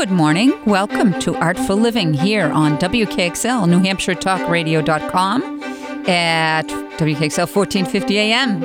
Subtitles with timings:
[0.00, 0.58] Good morning.
[0.64, 5.62] Welcome to Artful Living here on WKXL, New Hampshire Talk Radio.com
[6.08, 6.62] at
[6.96, 8.62] WKXL 1450 AM,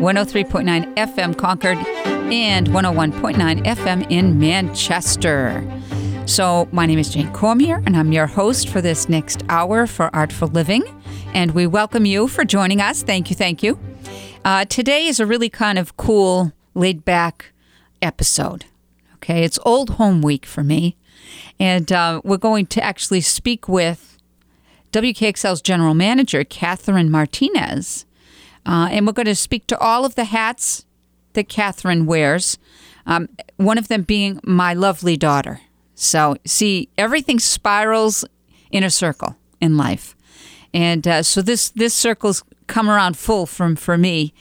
[0.00, 1.78] 103.9 FM Concord,
[2.32, 5.68] and 101.9 FM in Manchester.
[6.24, 10.08] So, my name is Jane Cormier, and I'm your host for this next hour for
[10.14, 10.84] Artful Living.
[11.34, 13.02] And we welcome you for joining us.
[13.02, 13.76] Thank you, thank you.
[14.44, 17.52] Uh, today is a really kind of cool, laid back
[18.00, 18.66] episode.
[19.26, 20.94] Okay, it's Old Home Week for me.
[21.58, 24.18] And uh, we're going to actually speak with
[24.92, 28.06] WKXL's general manager, Catherine Martinez.
[28.64, 30.86] Uh, and we're going to speak to all of the hats
[31.32, 32.56] that Catherine wears,
[33.04, 35.60] um, one of them being my lovely daughter.
[35.96, 38.24] So, see, everything spirals
[38.70, 40.14] in a circle in life.
[40.72, 44.32] And uh, so this, this circle's come around full from for me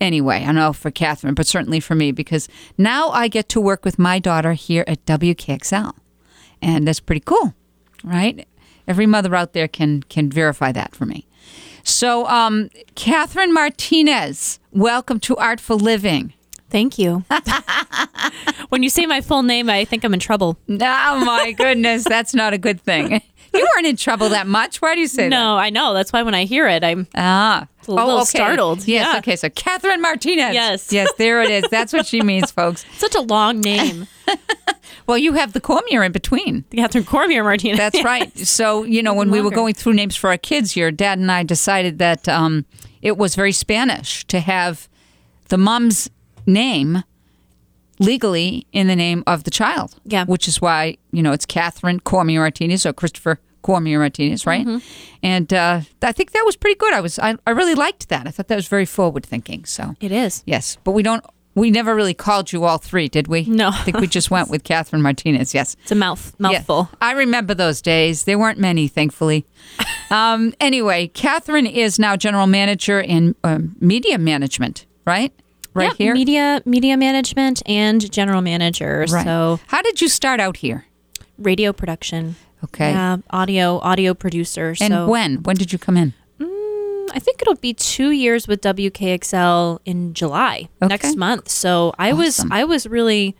[0.00, 0.38] anyway.
[0.42, 3.84] I don't know for Catherine, but certainly for me because now I get to work
[3.84, 5.92] with my daughter here at WKXL,
[6.62, 7.54] and that's pretty cool,
[8.02, 8.46] right?
[8.88, 11.26] Every mother out there can can verify that for me.
[11.82, 16.34] So, um, Catherine Martinez, welcome to Artful Living.
[16.68, 17.24] Thank you.
[18.68, 20.56] when you say my full name, I think I'm in trouble.
[20.68, 23.20] Oh my goodness, that's not a good thing.
[23.52, 24.80] You weren't in trouble that much.
[24.80, 25.30] Why do you say that?
[25.30, 25.92] No, I know.
[25.94, 27.66] That's why when I hear it, I'm Ah.
[27.88, 28.86] A little startled.
[28.86, 29.12] Yes.
[29.12, 29.18] Yeah.
[29.18, 29.36] Okay.
[29.36, 30.54] So Catherine Martinez.
[30.54, 30.92] Yes.
[30.92, 31.10] Yes.
[31.18, 31.64] There it is.
[31.70, 32.84] That's what she means, folks.
[32.98, 34.06] such a long name.
[35.06, 36.64] Well, you have the Cormier in between.
[36.72, 37.78] Catherine Cormier Martinez.
[37.78, 38.36] That's right.
[38.38, 41.32] So, you know, when we were going through names for our kids, here, dad and
[41.32, 42.64] I decided that um,
[43.02, 44.88] it was very Spanish to have
[45.48, 46.08] the mom's
[46.46, 47.02] name
[47.98, 49.98] legally in the name of the child.
[50.04, 50.26] Yeah.
[50.26, 54.66] Which is why, you know, it's Catherine Cormier Martinez or Christopher Cormier Martinez, right?
[54.66, 54.78] Mm-hmm.
[55.22, 56.92] And uh, I think that was pretty good.
[56.94, 58.26] I was, I, I really liked that.
[58.26, 59.64] I thought that was very forward thinking.
[59.64, 60.42] So, It is.
[60.46, 60.78] yes.
[60.84, 63.42] But we don't, we never really called you all three, did we?
[63.44, 63.68] No.
[63.68, 65.52] I think we just went with Catherine Martinez.
[65.52, 65.76] Yes.
[65.82, 66.48] It's a mouth Yeah.
[66.52, 66.88] mouthful.
[67.00, 68.24] I remember those days.
[68.24, 69.44] There weren't many, thankfully.
[70.10, 75.32] um, anyway, Catherine is now general manager in um, media management, right?
[75.74, 76.14] Right Yeah, here.
[76.14, 79.06] Media media management and general manager.
[79.10, 79.24] Right.
[79.24, 80.86] So How did you start out here?
[81.38, 82.36] radio production.
[82.64, 82.90] Okay.
[82.92, 84.74] Yeah, audio audio producer.
[84.80, 85.42] and so when?
[85.42, 86.14] When did you come in?
[87.12, 90.88] I think it'll be two years with WKXL in July Okay.
[90.88, 91.48] next month.
[91.48, 93.36] So I was I was really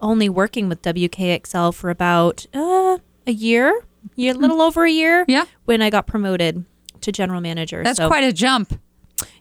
[0.00, 3.84] only working with WKXL for about uh, a year,
[4.18, 5.24] a little over a year.
[5.28, 5.44] Yeah.
[5.64, 6.64] when I got promoted
[7.00, 7.82] to general manager.
[7.84, 8.80] That's so, quite a jump.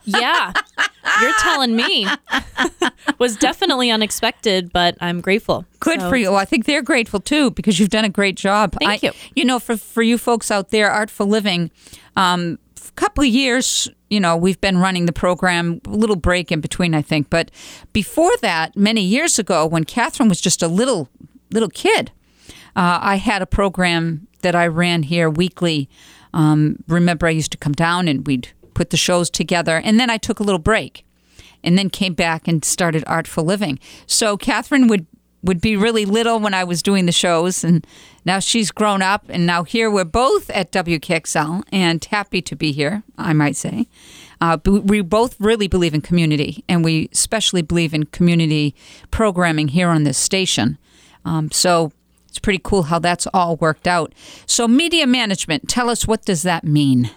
[0.05, 0.53] Yeah.
[1.21, 2.07] You're telling me
[3.19, 5.65] was definitely unexpected, but I'm grateful.
[5.79, 6.29] Good So- for you.
[6.31, 8.75] Well, I think they're grateful too because you've done a great job.
[8.79, 9.13] Thank I- you.
[9.35, 11.71] You know, for for you folks out there, Artful Living,
[12.15, 15.81] um, a couple of years, you know, we've been running the program.
[15.85, 17.29] A little break in between, I think.
[17.29, 17.49] But
[17.93, 21.09] before that, many years ago, when Catherine was just a little
[21.51, 22.11] little kid,
[22.75, 25.89] uh, I had a program that I ran here weekly.
[26.33, 30.09] Um, remember, I used to come down and we'd put the shows together, and then
[30.09, 31.05] I took a little break,
[31.63, 33.79] and then came back and started Artful Living.
[34.05, 35.05] So Catherine would
[35.43, 37.85] would be really little when I was doing the shows, and
[38.23, 42.71] now she's grown up, and now here we're both at WKXL, and happy to be
[42.71, 43.87] here, I might say.
[44.39, 48.73] Uh, we both really believe in community, and we especially believe in community
[49.11, 50.77] programming here on this station.
[51.25, 51.91] Um, so
[52.29, 54.13] it's pretty cool how that's all worked out.
[54.45, 57.11] So media management, tell us what does that mean?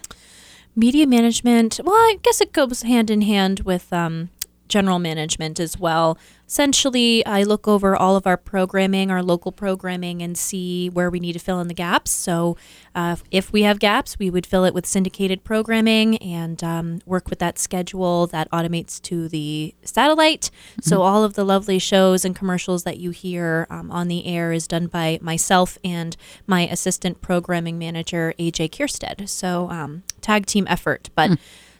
[0.76, 4.28] Media management well i guess it goes hand in hand with um,
[4.68, 6.18] general management as well.
[6.48, 11.18] Essentially i look over all of our programming our local programming and see where we
[11.18, 12.10] need to fill in the gaps.
[12.10, 12.56] So
[12.94, 17.28] uh, if we have gaps we would fill it with syndicated programming and um, work
[17.28, 20.50] with that schedule that automates to the satellite.
[20.82, 24.52] So all of the lovely shows and commercials that you hear um, on the air
[24.52, 26.16] is done by myself and
[26.46, 31.30] my assistant programming manager aj kierstead so um, tag team effort but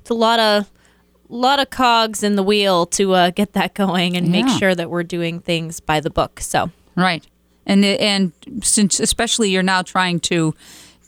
[0.00, 0.70] it's a lot of
[1.28, 4.90] lot of cogs in the wheel to uh, get that going and make sure that
[4.90, 7.24] we're doing things by the book so Right.
[7.66, 8.32] And and
[8.62, 10.54] since especially you're now trying to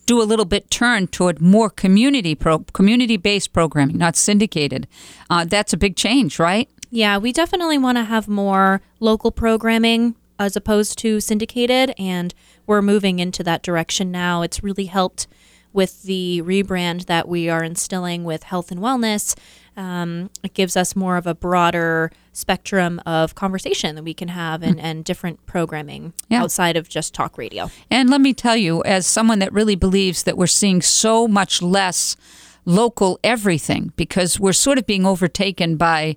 [0.07, 4.87] do a little bit turn toward more community pro community based programming, not syndicated.
[5.31, 6.69] Uh, that's a big change, right?
[6.91, 12.35] Yeah, we definitely want to have more local programming as opposed to syndicated, and
[12.67, 14.43] we're moving into that direction now.
[14.43, 15.27] It's really helped
[15.73, 19.37] with the rebrand that we are instilling with health and wellness.
[19.77, 24.63] Um, it gives us more of a broader spectrum of conversation that we can have
[24.63, 26.43] and, and different programming Yeah.
[26.43, 27.71] outside of just talk radio.
[27.91, 31.63] And let me tell you, as someone that really believes that we're seeing so much
[31.63, 32.17] less
[32.65, 36.17] local everything because we're sort of being overtaken by,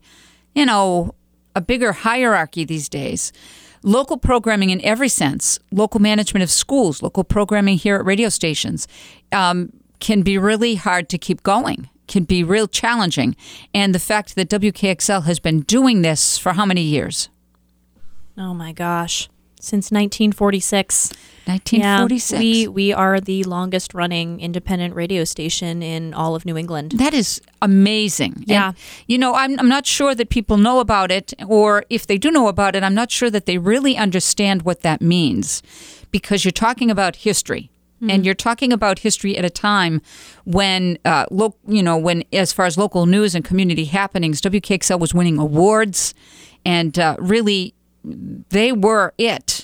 [0.55, 1.13] you know,
[1.55, 3.31] a bigger hierarchy these days.
[3.83, 8.87] Local programming in every sense, local management of schools, local programming here at radio stations,
[9.31, 13.35] um, can be really hard to keep going, can be real challenging.
[13.73, 17.29] And the fact that WKXL has been doing this for how many years?
[18.37, 19.29] Oh my gosh.
[19.59, 21.11] Since 1946.
[21.45, 22.31] 1946.
[22.31, 26.93] Yeah, we we are the longest running independent radio station in all of New England.
[26.97, 28.43] That is amazing.
[28.45, 28.67] Yeah.
[28.67, 28.75] And,
[29.07, 32.31] you know, I'm, I'm not sure that people know about it, or if they do
[32.31, 35.63] know about it, I'm not sure that they really understand what that means
[36.11, 37.69] because you're talking about history.
[38.09, 40.01] And you're talking about history at a time
[40.43, 44.99] when, uh, lo- you know, when as far as local news and community happenings, WKXL
[44.99, 46.15] was winning awards,
[46.65, 49.60] and uh, really, they were it.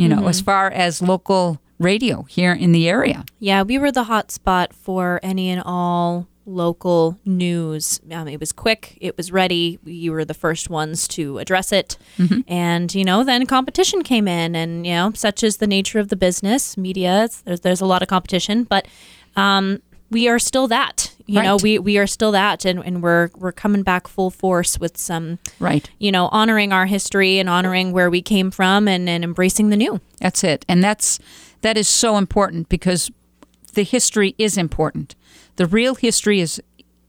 [0.00, 3.24] You know, as far as local radio here in the area.
[3.38, 8.00] Yeah, we were the hot spot for any and all local news.
[8.10, 9.78] Um, it was quick, it was ready.
[9.84, 11.96] We were the first ones to address it.
[12.48, 16.08] And, you know, then competition came in, and, you know, such is the nature of
[16.08, 18.86] the business, media, there's, there's a lot of competition, but
[19.36, 19.80] um,
[20.10, 21.14] we are still that.
[21.34, 24.78] You know, we, we are still that, and, and we're, we're coming back full force
[24.80, 25.88] with some, Right.
[25.98, 29.76] you know, honoring our history and honoring where we came from and, and embracing the
[29.76, 30.00] new.
[30.20, 30.64] That's it.
[30.68, 31.18] And that's
[31.62, 33.10] that is so important because
[33.74, 35.14] the history is important.
[35.56, 36.60] The real history is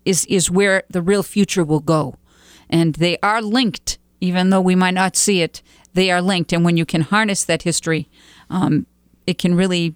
[0.06, 2.16] is is where the real future will go.
[2.70, 5.62] And they are linked, even though we might not see it,
[5.94, 6.54] they are linked.
[6.54, 8.08] And when you can harness that history,
[8.50, 8.86] um,
[9.28, 9.94] it can really,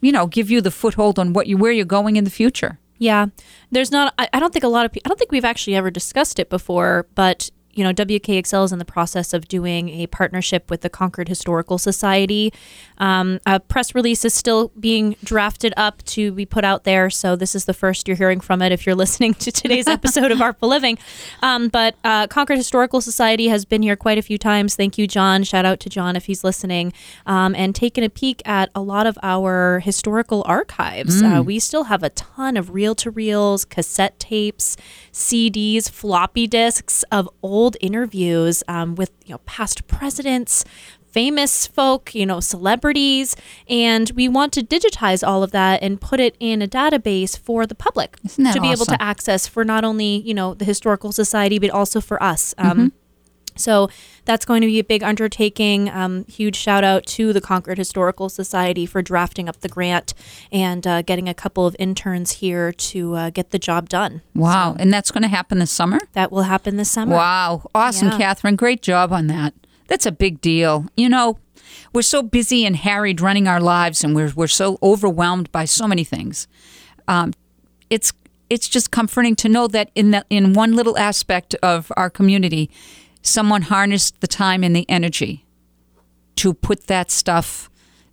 [0.00, 2.78] you know, give you the foothold on what you where you're going in the future.
[3.00, 3.26] Yeah,
[3.70, 4.12] there's not.
[4.18, 5.06] I, I don't think a lot of people.
[5.06, 8.78] I don't think we've actually ever discussed it before, but you know, WKXL is in
[8.78, 12.52] the process of doing a partnership with the Concord Historical Society.
[12.98, 17.36] Um, a press release is still being drafted up to be put out there, so
[17.36, 20.42] this is the first you're hearing from it if you're listening to today's episode of
[20.42, 20.98] Artful Living.
[21.42, 24.74] Um, but uh, Concord Historical Society has been here quite a few times.
[24.74, 25.44] Thank you, John.
[25.44, 26.92] Shout out to John if he's listening,
[27.26, 31.22] um, and taken a peek at a lot of our historical archives.
[31.22, 34.76] Uh, we still have a ton of reel to reels, cassette tapes,
[35.12, 40.64] CDs, floppy disks of old interviews um, with you know past presidents.
[41.12, 43.34] Famous folk, you know, celebrities,
[43.68, 47.66] and we want to digitize all of that and put it in a database for
[47.66, 48.16] the public
[48.52, 52.00] to be able to access for not only you know the historical society but also
[52.00, 52.54] for us.
[52.58, 52.92] Um,
[53.60, 53.88] So
[54.24, 55.88] that's going to be a big undertaking.
[55.88, 60.14] Um, huge shout out to the Concord Historical Society for drafting up the grant
[60.50, 64.22] and uh, getting a couple of interns here to uh, get the job done.
[64.34, 64.76] Wow.
[64.78, 65.98] And that's going to happen this summer?
[66.12, 67.16] That will happen this summer.
[67.16, 67.62] Wow.
[67.74, 68.18] Awesome, Yeah.
[68.18, 68.56] Catherine.
[68.56, 69.54] Great job on that.
[69.86, 70.86] That's a big deal.
[70.96, 71.38] You know,
[71.92, 75.86] we're so busy and harried running our lives and we're, we're so overwhelmed by so
[75.86, 76.46] many things.
[77.08, 77.32] Um,
[77.90, 78.12] it's
[78.48, 82.68] it's just comforting to know that in the, in one little aspect of our community,
[83.22, 85.44] someone harnessed the time and the energy
[86.36, 87.70] to put that stuff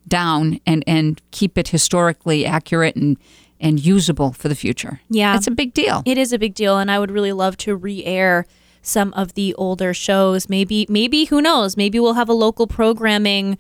[0.08, 3.18] down and, and keep it historically accurate and,
[3.60, 5.00] and usable for the future.
[5.10, 5.36] Yeah.
[5.36, 6.04] It's a big deal.
[6.06, 8.46] It is a big deal, and I would really love to re-air
[8.82, 10.48] some of the older shows.
[10.48, 11.76] Maybe, maybe who knows?
[11.76, 13.58] Maybe we'll have a local programming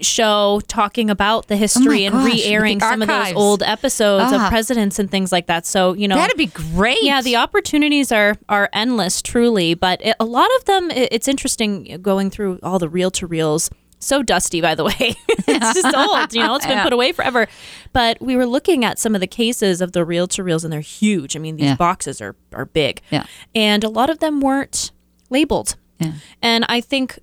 [0.00, 4.44] show talking about the history and Oh gosh, re-airing some of those old episodes Ah.
[4.44, 5.66] of presidents and things like that.
[5.66, 6.98] So you know, That'd be great.
[7.02, 9.74] yeah, the opportunities are are endless, truly.
[9.74, 13.26] But it, a lot of them, it, it's interesting going through all the reel to
[13.26, 13.70] reels.
[13.98, 14.92] So dusty, by the way.
[15.28, 16.34] it's just old.
[16.34, 16.84] You know, it's been Yeah.
[16.84, 17.48] put away forever.
[17.94, 20.72] But we were looking at some of the cases of the reel to reels, and
[20.72, 21.34] they're huge.
[21.34, 21.76] I mean, these Yeah.
[21.76, 23.00] boxes are are big.
[23.10, 23.24] Yeah.
[23.54, 24.90] and a lot of them weren't
[25.30, 25.76] labeled.
[25.98, 26.12] Yeah.
[26.42, 27.18] And I think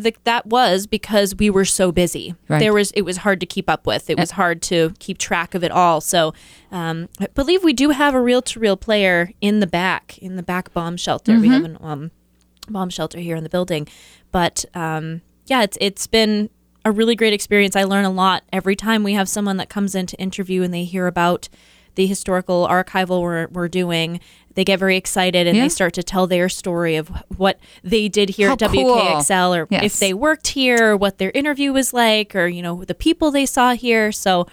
[0.00, 2.34] that that was because we were so busy.
[2.48, 2.58] Right.
[2.58, 4.10] There was it was hard to keep up with.
[4.10, 6.00] It was hard to keep track of it all.
[6.00, 6.34] So
[6.70, 10.36] um, I believe we do have a reel to reel player in the back in
[10.36, 11.38] the back bomb shelter.
[11.38, 12.10] We have an um,
[12.68, 13.88] bomb shelter here in the building,
[14.32, 16.50] but um, yeah, it's it's been
[16.84, 17.76] a really great experience.
[17.76, 20.72] I learn a lot every time we have someone that comes in to interview and
[20.72, 21.48] they hear about
[21.94, 24.20] the historical archival we're, we're doing.
[24.54, 25.62] They get very excited and Yeah.
[25.64, 28.96] they start to tell their story of what they did here How at cool.
[28.96, 29.84] WKXL or Yes.
[29.84, 33.30] if they worked here, or what their interview was like, or you know the people
[33.30, 34.10] they saw here.
[34.12, 34.46] So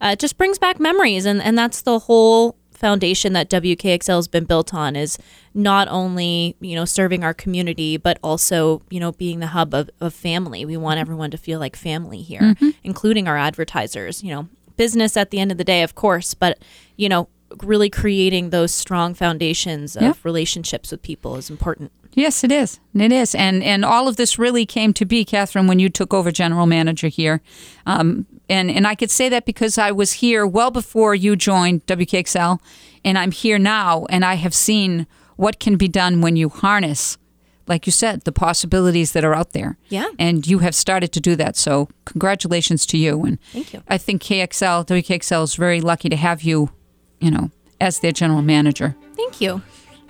[0.00, 4.28] uh, it just brings back memories, and and that's the whole foundation that WKXL has
[4.28, 5.16] been built on is
[5.54, 9.88] not only you know serving our community but also you know being the hub of,
[10.00, 12.70] of family we want everyone to feel like family here Mm-hmm.
[12.82, 16.58] including our advertisers you know business at the end of the day of course but
[16.96, 17.28] you know
[17.62, 20.12] really creating those strong foundations of Yeah.
[20.24, 22.78] relationships with people is important Yes, it is.
[22.94, 26.14] It is, and and all of this really came to be, Catherine, when you took
[26.14, 27.40] over general manager here,
[27.86, 31.84] um, and and I could say that because I was here well before you joined
[31.86, 32.60] WKXL,
[33.04, 37.18] and I'm here now, and I have seen what can be done when you harness
[37.66, 39.78] like you said, the possibilities that are out there.
[39.88, 40.08] Yeah.
[40.18, 41.56] And you have started to do that.
[41.56, 43.24] So congratulations to you.
[43.24, 43.82] And Thank you.
[43.88, 46.68] I think KXL, WKXL is very lucky to have you,
[47.20, 48.96] you know, as their general manager.
[49.16, 49.62] Thank you.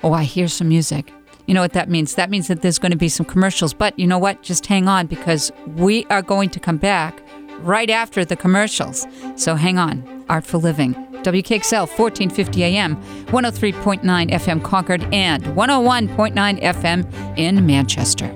[0.03, 1.13] Oh, I hear some music.
[1.47, 2.15] You know what that means?
[2.15, 3.75] That means that there's going to be some commercials.
[3.75, 4.43] But you know what?
[4.43, 7.23] Just hang on because we are going to come back
[7.61, 9.07] right after the commercials.
[9.37, 10.25] So hang on.
[10.29, 10.95] Artful Living.
[11.25, 12.97] WKXL 1450 AM,
[13.27, 18.27] 103.9 FM Concord, and 101.9 FM in Manchester.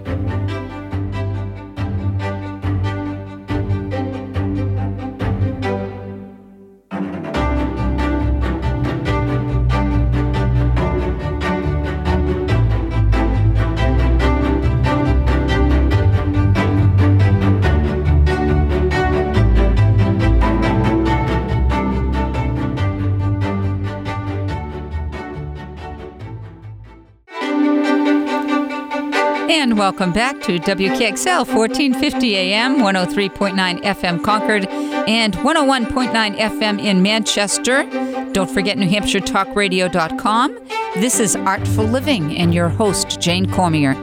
[29.59, 37.83] And welcome back to WKXL 1450 AM, 103.9 FM Concord, and 101.9 FM in Manchester.
[38.31, 40.59] Don't forget NewHampshireTalkRadio.com.
[40.99, 43.95] This is Artful Living and your host, Jane Cormier.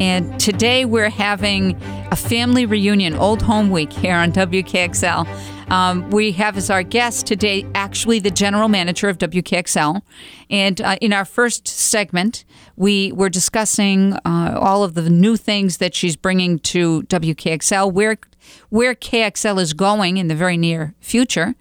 [0.00, 1.76] And today we're having
[2.10, 5.26] a family reunion, Old Home Week here on WKXL.
[5.72, 10.02] Um, we have as our guest today actually the general manager of WKXL.
[10.50, 12.44] And uh, in our first segment,
[12.76, 18.18] we were discussing uh, all of the new things that she's bringing to WKXL, where
[18.68, 21.54] where KXL is going in the very near future.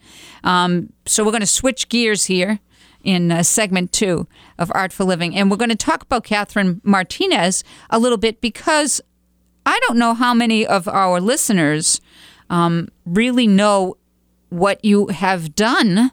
[0.44, 2.60] Um, so we're going to switch gears here
[3.06, 4.28] in uh, segment two
[4.60, 9.00] of Artful Living, and we're going to talk about Catherine Martinez a little bit because
[9.66, 12.02] I don't know how many of our listeners
[12.50, 13.96] um, really know
[14.52, 16.12] what you have done,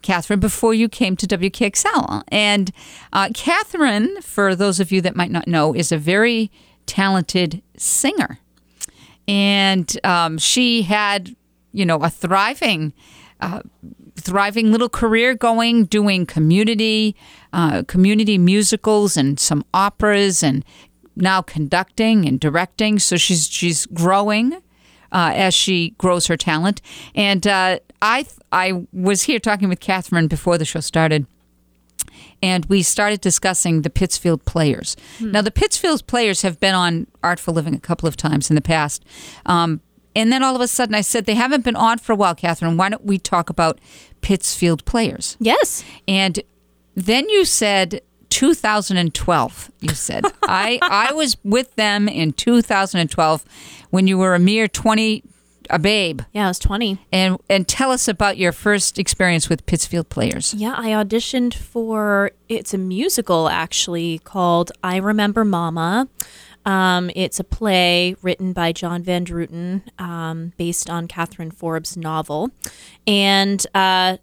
[0.00, 2.22] Catherine, before you came to WKXL.
[2.28, 2.70] And
[3.12, 6.50] uh, Catherine, for those of you that might not know, is a very
[6.86, 8.38] talented singer.
[9.26, 11.34] And um, she had,
[11.72, 12.92] you know, a thriving,
[13.40, 13.62] uh,
[14.16, 17.16] thriving little career going, doing community,
[17.52, 20.64] uh, community musicals and some operas, and
[21.16, 22.98] now conducting and directing.
[23.00, 24.60] So she's she's growing
[25.14, 26.82] uh, as she grows her talent.
[27.14, 31.26] And uh, I I was here talking with Catherine before the show started.
[32.42, 34.96] And we started discussing the Pittsfield Players.
[35.18, 38.60] Now, the Pittsfield Players have been on Artful Living a couple of times in the
[38.60, 39.02] past.
[39.46, 39.80] Um,
[40.14, 42.34] and then all of a sudden I said, they haven't been on for a while,
[42.34, 42.76] Catherine.
[42.76, 43.80] Why don't we talk about
[44.20, 45.38] Pittsfield Players?
[45.40, 45.82] Yes.
[46.06, 46.40] And
[46.94, 48.02] then you said
[48.34, 49.70] 2012.
[49.80, 53.44] You said I I was with them in 2012
[53.90, 55.22] when you were a mere 20,
[55.70, 56.20] a babe.
[56.32, 56.98] Yeah, I was 20.
[57.12, 60.52] And and tell us about your first experience with Pittsfield Players.
[60.52, 66.08] Yeah, I auditioned for it's a musical actually called I Remember Mama.
[66.66, 72.50] Um, it's a play written by John Van Druten, um, based on Kathryn Forbes' novel,
[73.06, 74.16] and uh,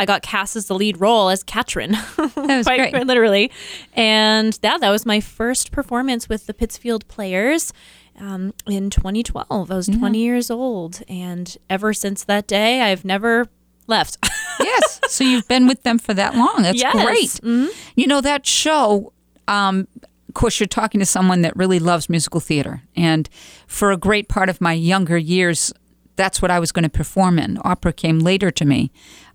[0.00, 1.92] I got cast as the lead role as Katrin.
[2.16, 2.90] That was quite, great.
[2.92, 3.50] quite literally.
[3.94, 7.72] And yeah, that was my first performance with the Pittsfield Players
[8.18, 9.70] um, in 2012.
[9.70, 13.46] I was 20 years old, and ever since that day, I've never
[13.86, 14.16] left.
[14.60, 15.00] yes.
[15.08, 16.62] So you've been with them for that long.
[16.62, 17.38] That's Yes.
[17.40, 17.68] great.
[17.96, 19.12] You know, that show,
[19.48, 19.86] um,
[20.28, 22.82] of course, you're talking to someone that really loves musical theater.
[22.96, 23.28] And
[23.66, 25.72] for a great part of my younger years,
[26.16, 27.58] that's what I was going to perform in.
[27.64, 28.90] Opera came later to me.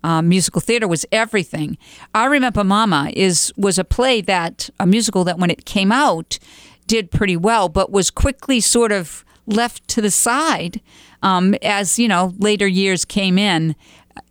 [0.05, 1.79] Um, musical theater was everything.
[2.13, 6.37] I remember Mama is was a play that a musical that when it came out
[6.85, 10.79] did pretty well, but was quickly sort of left to the side
[11.23, 13.75] um, as you know later years came in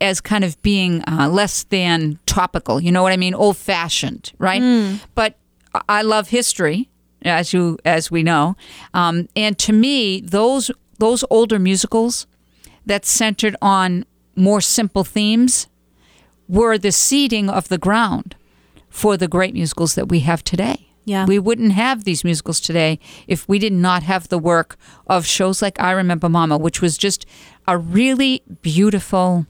[0.00, 2.80] as kind of being uh, less than topical.
[2.80, 3.34] You know what I mean?
[3.34, 4.62] Old fashioned, right?
[5.16, 5.34] But
[5.88, 6.88] I love history,
[7.22, 8.56] as you as we know,
[8.94, 12.28] um, and to me, those those older musicals
[12.86, 14.04] that centered on
[14.36, 15.68] more simple themes
[16.48, 18.36] were the seeding of the ground
[18.88, 20.88] for the great musicals that we have today.
[21.04, 21.26] Yeah.
[21.26, 24.76] We wouldn't have these musicals today if we did not have the work
[25.06, 27.26] of shows like I Remember Mama, which was just
[27.68, 29.46] a really beautiful,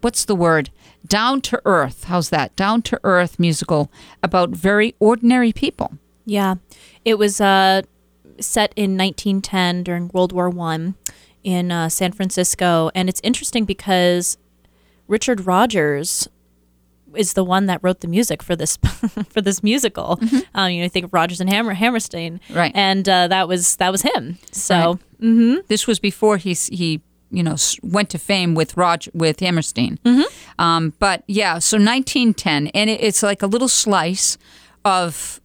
[0.00, 0.70] what's the word?
[1.06, 2.04] Down to earth.
[2.04, 2.56] How's that?
[2.56, 3.90] Down to earth musical
[4.22, 5.92] about very ordinary people.
[6.24, 6.56] Yeah,
[7.04, 7.82] it was uh,
[8.40, 10.96] set in 1910 during World War One
[11.48, 14.36] in uh, San Francisco, and it's interesting because
[15.06, 16.28] Richard Rodgers
[17.14, 18.76] is the one that wrote the music for this
[19.30, 20.20] for this musical.
[20.54, 22.70] Um, you know, think of Rodgers and Hammer Hammerstein, Right.
[22.74, 24.36] And uh, that was that was him.
[24.52, 24.98] So
[25.68, 27.00] This was before he he
[27.30, 29.98] you know went to fame with Roger with Hammerstein.
[30.58, 34.36] Um, but yeah, so 1910, and it, it's like a little slice
[34.84, 35.40] of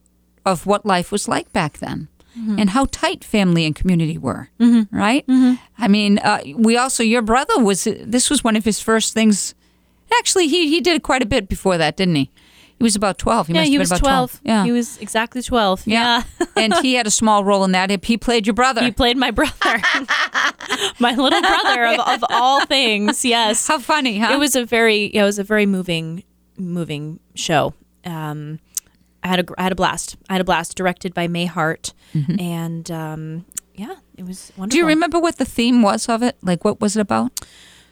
[0.45, 2.10] of what life was like back then.
[2.35, 4.95] And how tight family and community were, Mm-hmm.
[4.97, 5.23] right?
[5.77, 9.53] I mean, uh, we also your brother was this was one of his first things.
[10.19, 12.29] Actually, he he did it quite a bit before that, didn't he?
[12.77, 13.47] He was about twelve.
[13.47, 14.41] He yeah, he was been about 12.
[14.43, 15.83] Yeah, He was exactly 12.
[15.87, 16.23] yeah,
[16.57, 17.89] and he had a small role in that.
[18.03, 18.83] He played your brother.
[18.83, 19.53] He played my brother.
[20.99, 23.23] my little brother of, of all things.
[23.23, 23.67] Yes.
[23.67, 24.33] how funny, huh?
[24.33, 26.23] It was a very yeah, it was a very moving
[26.57, 27.73] moving show.
[28.05, 28.59] Um
[29.23, 30.17] I had a had a blast.
[30.29, 31.93] I had a blast directed by May Hart
[32.39, 34.63] and um yeah, it was wonderful.
[34.63, 34.69] Mm-hmm.
[34.69, 36.37] Do you remember what the theme was of it?
[36.43, 37.31] Like, what was it about?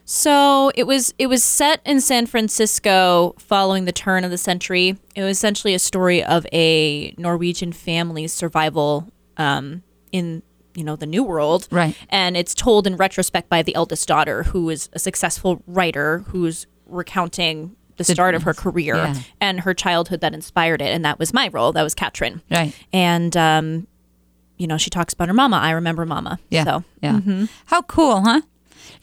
[0.06, 4.98] So it was it was set in San Francisco following the turn of the century.
[5.16, 10.44] It was essentially a story of a Norwegian family's survival um, in
[10.76, 11.96] you know the New World, Right.
[12.10, 16.68] And it's told in retrospect by the eldest daughter, who is a successful writer, who's
[16.86, 17.76] recounting
[18.08, 19.16] the start of her career yeah.
[19.40, 20.94] and her childhood that inspired it.
[20.94, 21.72] And that was my role.
[21.72, 22.74] That was Katrin, Right.
[22.94, 23.88] and um,
[24.58, 25.58] you know she talks about her mama.
[25.58, 26.40] I remember mama.
[26.50, 26.64] Yeah.
[26.64, 27.46] So Yeah.
[27.66, 28.42] How cool, huh?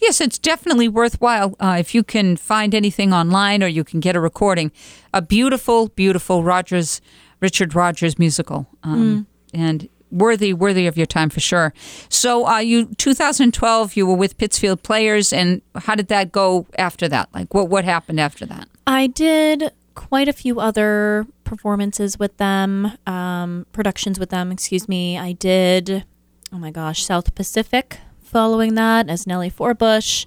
[0.00, 4.14] Yes, it's definitely worthwhile uh, if you can find anything online or you can get
[4.16, 4.70] a recording.
[5.12, 7.00] A beautiful, beautiful Rodgers,
[7.40, 11.72] Richard Rodgers musical, um, and worthy, worthy of your time for sure.
[12.08, 17.08] So, uh, you 2012, you were with Pittsfield Players, and how did that go after
[17.08, 17.28] that?
[17.34, 18.68] Like, what what happened after that?
[18.86, 25.18] I did quite a few other performances with them, um, productions with them, excuse me.
[25.18, 26.04] I did,
[26.52, 30.26] oh my gosh, South Pacific following that as Nellie Forbush.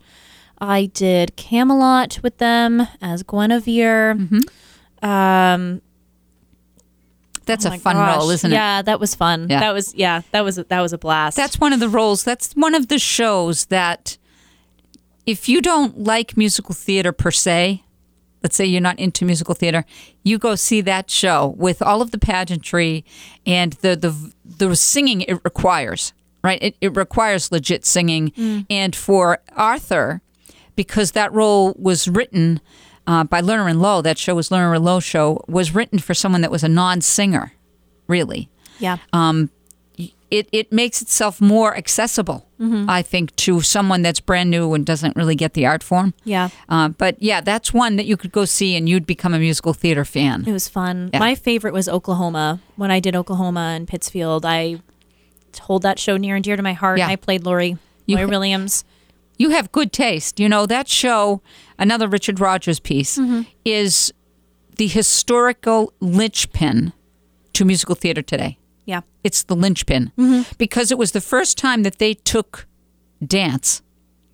[0.60, 4.12] I did Camelot with them as Guinevere.
[5.02, 5.82] Um,
[7.52, 8.18] That's oh a fun gosh.
[8.18, 8.56] role, isn't it?
[8.56, 9.48] Yeah, that was fun.
[9.50, 9.60] Yeah.
[9.60, 11.36] That was yeah, that was that was a blast.
[11.38, 12.24] That's one of the roles.
[12.24, 14.18] That's one of the shows that,
[15.26, 17.84] if you don't like musical theater per se,
[18.42, 19.86] let's say you're not into musical theater,
[20.24, 23.04] you go see that show with all of the pageantry
[23.46, 24.34] and the the
[24.68, 26.14] the singing it requires.
[26.44, 28.66] Right, it, it requires legit singing, mm.
[28.68, 30.22] and for Arthur,
[30.76, 32.62] because that role was written
[33.08, 34.02] uh, by Lerner and Loewe.
[34.04, 37.54] That show was Lerner and Loewe show was written for someone that was a non-singer,
[38.08, 38.98] really yeah.
[40.30, 42.88] it, it makes itself more accessible, Mm-hmm.
[42.88, 46.14] I think, to someone that's brand new and doesn't really get the art form.
[46.24, 46.50] Yeah.
[46.70, 49.74] Uh, but yeah, that's one that you could go see and you'd become a musical
[49.74, 50.44] theater fan.
[50.48, 51.10] It was fun.
[51.12, 51.18] Yeah.
[51.18, 52.60] My favorite was Oklahoma.
[52.76, 54.80] When I did Oklahoma and Pittsfield, I
[55.62, 57.00] hold that show near and dear to my heart.
[57.00, 57.08] Yeah.
[57.08, 58.84] I played Laurey, You- Laurey Williams.
[59.42, 60.40] You have good taste.
[60.40, 61.42] You know, that show,
[61.80, 63.42] another Richard Rodgers piece, Mm-hmm.
[63.66, 64.14] is
[64.78, 66.94] the historical linchpin
[67.54, 68.58] to musical theater today.
[68.86, 69.02] Yeah.
[69.24, 70.12] It's the linchpin
[70.58, 72.68] because it was the first time that they took
[73.26, 73.82] dance,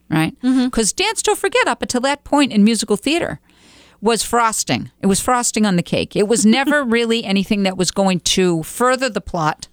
[0.10, 0.36] right?
[0.42, 3.40] Because dance, don't forget, up until that point in musical theater,
[4.02, 4.92] was frosting.
[5.02, 6.16] It was frosting on the cake.
[6.16, 9.68] It was never really anything that was going to further the plot.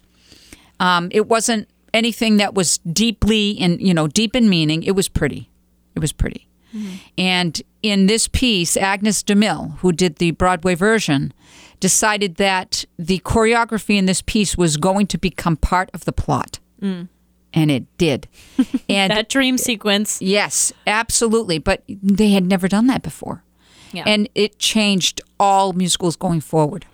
[0.80, 4.82] Um, it wasn't anything that was deeply in you know deep in meaning.
[4.82, 5.48] It was pretty.
[5.94, 6.48] It was pretty.
[6.74, 6.94] Mm-hmm.
[7.16, 11.32] And in this piece, Agnes DeMille, who did the Broadway version,
[11.78, 16.58] decided that the choreography in this piece was going to become part of the plot.
[16.82, 17.08] Mm.
[17.52, 18.26] And it did.
[18.88, 20.20] And That dream sequence.
[20.20, 21.58] yes, absolutely.
[21.58, 23.44] But they had never done that before.
[23.92, 24.02] Yeah.
[24.06, 26.86] And it changed all musicals going forward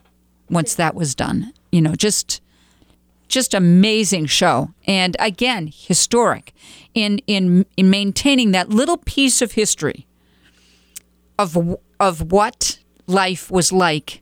[0.51, 1.55] once that was done.
[1.73, 2.43] You know, just
[3.31, 4.75] just amazing show.
[4.87, 6.53] And again, historic
[6.93, 10.07] in in in maintaining that little piece of history
[11.39, 11.57] of
[11.99, 14.21] of what life was like,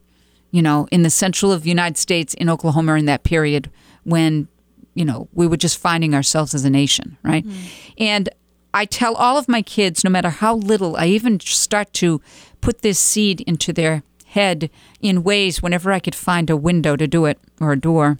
[0.51, 3.71] you know, in the central of the United States in Oklahoma in that period
[4.05, 4.49] when,
[4.95, 7.47] you know, we were just finding ourselves as a nation, right?
[7.47, 7.55] Mm.
[7.99, 8.29] And
[8.73, 12.21] I tell all of my kids, no matter how little, I even start to
[12.61, 17.07] put this seed into their head in ways whenever I could find a window to
[17.07, 18.19] do it or a door.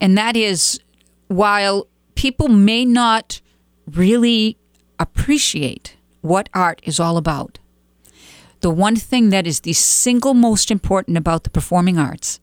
[0.00, 0.80] And that is
[1.28, 3.40] while people may not
[3.86, 4.56] really
[4.98, 7.58] appreciate what art is all about,
[8.60, 12.40] the one thing that is the single most important about the performing arts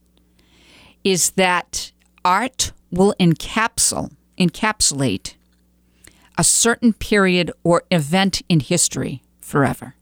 [1.02, 1.92] is that
[2.24, 5.34] art will encapsul encapsulate
[6.36, 9.94] a certain period or event in history forever.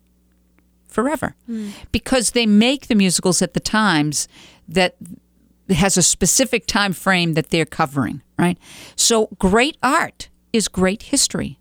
[0.86, 1.34] Forever.
[1.46, 1.70] Hmm.
[1.90, 4.28] Because they make the musicals at the times
[4.68, 4.96] that
[5.76, 8.58] has a specific time frame that they're covering, right?
[8.96, 11.58] So great art is great history.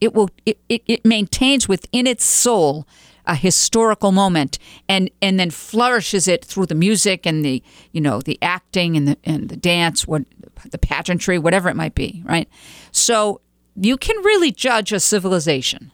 [0.00, 2.86] It will it, it, it maintains within its soul
[3.26, 7.62] a historical moment and and then flourishes it through the music and the
[7.92, 10.24] you know the acting and the and the dance what
[10.70, 12.48] the pageantry whatever it might be right
[12.90, 13.40] so
[13.76, 15.92] you can really judge a civilization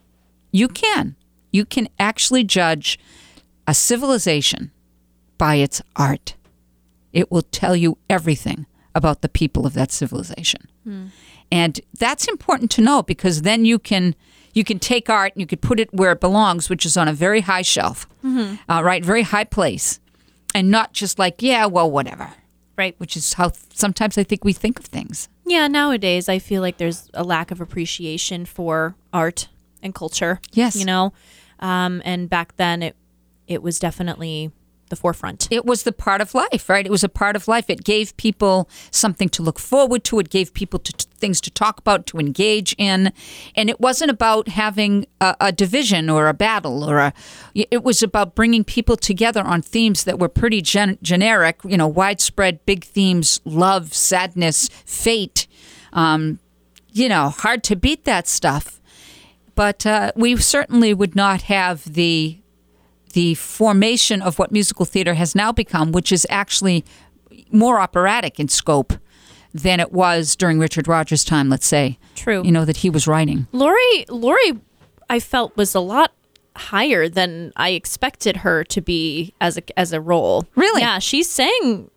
[0.53, 1.17] you can
[1.53, 2.99] you can actually judge
[3.67, 4.71] a civilization
[5.37, 6.36] by its art
[7.21, 10.63] it will tell you everything about the people of that civilization.
[11.51, 14.15] And that's important to know because then you can
[14.53, 17.09] you can take art and you could put it where it belongs, which is on
[17.09, 20.01] a very high shelf, uh, right, very high place,
[20.55, 22.31] and not just like yeah, well, whatever,
[22.77, 22.95] Right.
[22.99, 25.29] which is how sometimes I think we think of things.
[25.47, 29.49] Yeah, nowadays I feel like there's a lack of appreciation for art
[29.83, 30.41] and culture.
[30.53, 30.75] Yes.
[30.77, 31.13] You know?
[31.61, 32.97] Um, and back then it
[33.47, 34.51] it was definitely
[34.89, 35.49] the forefront.
[35.51, 36.87] it was the part of life, right?
[36.87, 37.69] It was a part of life.
[37.69, 40.19] It gave people something to look forward to.
[40.19, 43.13] It gave people to, things to talk about, to engage in,
[43.55, 47.13] and it wasn't about having a, a division or a battle or a.
[47.55, 51.89] It was about bringing people together on themes that were pretty gen- generic, you know,
[51.89, 55.47] widespread, big themes: love, sadness, fate.
[55.93, 56.39] Um,
[56.93, 58.81] you know, hard to beat that stuff.
[59.55, 62.41] But uh, we certainly would not have the
[63.17, 66.85] the formation of what musical theater has now become, which is actually
[67.51, 68.93] more operatic in scope
[69.55, 71.99] than it was during Richard Rodgers' time, let's say.
[72.15, 72.45] True.
[72.45, 73.47] You know, that he was writing.
[73.53, 74.61] Laurey Laurey
[75.09, 76.13] I felt was a lot
[76.57, 80.45] higher than I expected her to be as a as a role.
[80.55, 80.83] Really?
[80.83, 81.91] Yeah, she's sang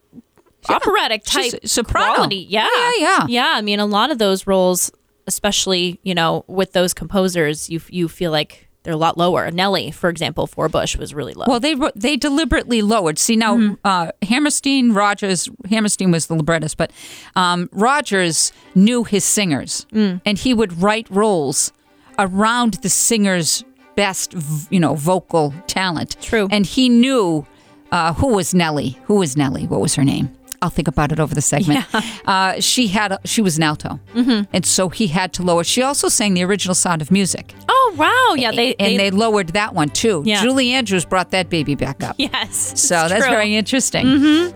[0.70, 2.14] operatic type soprano.
[2.14, 2.48] quality.
[2.48, 2.70] Yeah.
[2.78, 3.26] Yeah, yeah.
[3.28, 4.90] Yeah, I mean a lot of those roles
[5.28, 9.52] especially, you know, with those composers, you you feel like they're a lot lower.
[9.52, 11.46] Nellie, for example, Forbush was really low.
[11.48, 13.20] Well, they they deliberately lowered.
[13.20, 16.92] See now, uh, Hammerstein, Rodgers, Hammerstein was the librettist, but
[17.36, 21.74] um, Rodgers knew his singers, and he would write roles
[22.18, 23.64] around the singer's
[23.96, 24.34] best,
[24.70, 26.16] you know, vocal talent.
[26.22, 26.48] True.
[26.52, 27.46] And he knew
[27.92, 28.98] uh, who was Nellie.
[29.06, 29.68] Who was Nellie?
[29.68, 30.30] What was her name?
[30.62, 31.86] I'll think about it over the segment.
[32.26, 34.44] Uh, she had a, she was an alto, mm-hmm.
[34.54, 35.64] and so he had to lower.
[35.64, 39.50] She also sang the original Sound of Music, oh wow, yeah, they and they, lowered
[39.50, 40.22] that one too.
[40.26, 40.42] Yeah.
[40.44, 42.16] Julie Andrews brought that baby back up.
[42.20, 42.80] Yes.
[42.80, 43.34] So that's true.
[43.34, 44.08] very interesting.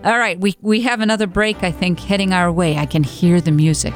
[0.04, 2.76] All right, we, we have another break, I think, heading our way.
[2.76, 3.94] I can hear the music.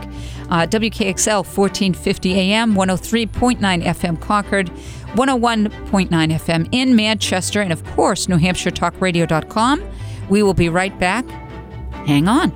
[0.50, 4.70] Uh, WKXL 1450 AM, 103.9 FM Concord,
[5.14, 9.90] 101.9 FM in Manchester, and of course, NewHampshireTalkRadio.com.
[10.28, 11.24] We will be right back.
[12.06, 12.52] Hang on.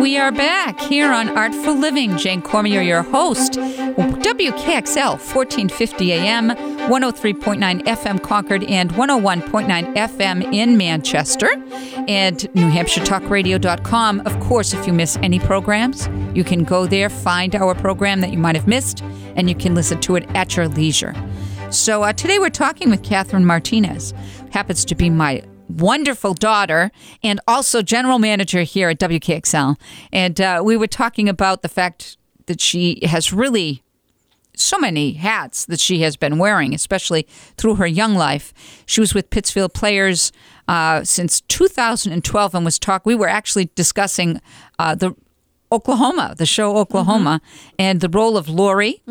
[0.00, 2.16] We are back here on Artful Living.
[2.16, 3.54] Jane Cormier, your host.
[3.54, 11.50] WKXL, 1450 AM, 103.9 FM Concord, and 101.9 FM in Manchester,
[12.06, 14.20] and NewHampshireTalkRadio.com.
[14.20, 18.30] Of course, if you miss any programs, you can go there, find our program that
[18.30, 19.02] you might have missed,
[19.36, 21.14] and you can listen to it at your leisure.
[21.70, 24.14] So uh, today we're talking with Catherine Martinez,
[24.52, 26.90] happens to be my wonderful daughter
[27.22, 29.76] and also general manager here at WKXL.
[30.10, 33.82] And uh, we were talking about the fact that she has really
[34.56, 37.26] so many hats that she has been wearing, especially
[37.58, 38.54] through her young life.
[38.86, 40.32] She was with Pittsfield Players
[40.68, 43.04] uh, since 2012 and was talk.
[43.04, 44.40] We were actually discussing
[44.78, 45.14] uh, the
[45.70, 47.42] Oklahoma, the show Oklahoma,
[47.78, 49.02] and the role of Laurey,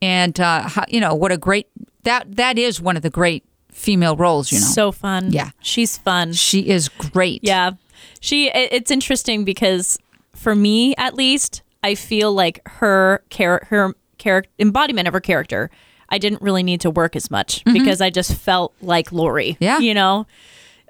[0.00, 1.68] and uh, how, you know what a great
[2.04, 4.50] that that is one of the great female roles.
[4.52, 5.32] You know, So fun.
[5.32, 5.50] Yeah.
[5.62, 6.32] She's fun.
[6.32, 7.40] she is great.
[7.44, 7.72] Yeah.
[8.20, 9.98] She it's interesting because
[10.34, 15.70] for me at least, I feel like her char- her character embodiment of her character,
[16.08, 19.52] I didn't really need to work as much because I just felt like Laurey.
[19.54, 19.64] Mm-hmm.
[19.64, 19.78] Yeah.
[19.78, 20.26] You know?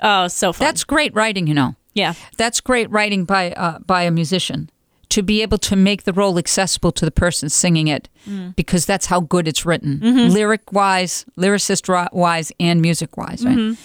[0.00, 0.66] Oh, so fun.
[0.66, 1.46] that's great writing.
[1.46, 1.74] You know.
[1.94, 2.14] yeah.
[2.36, 4.70] That's great writing by uh, by a musician
[5.10, 8.08] to be able to make the role accessible to the person singing it
[8.56, 10.00] because that's how good it's written,
[10.34, 13.42] lyric wise, lyricist wise and music wise.
[13.44, 13.76] Right?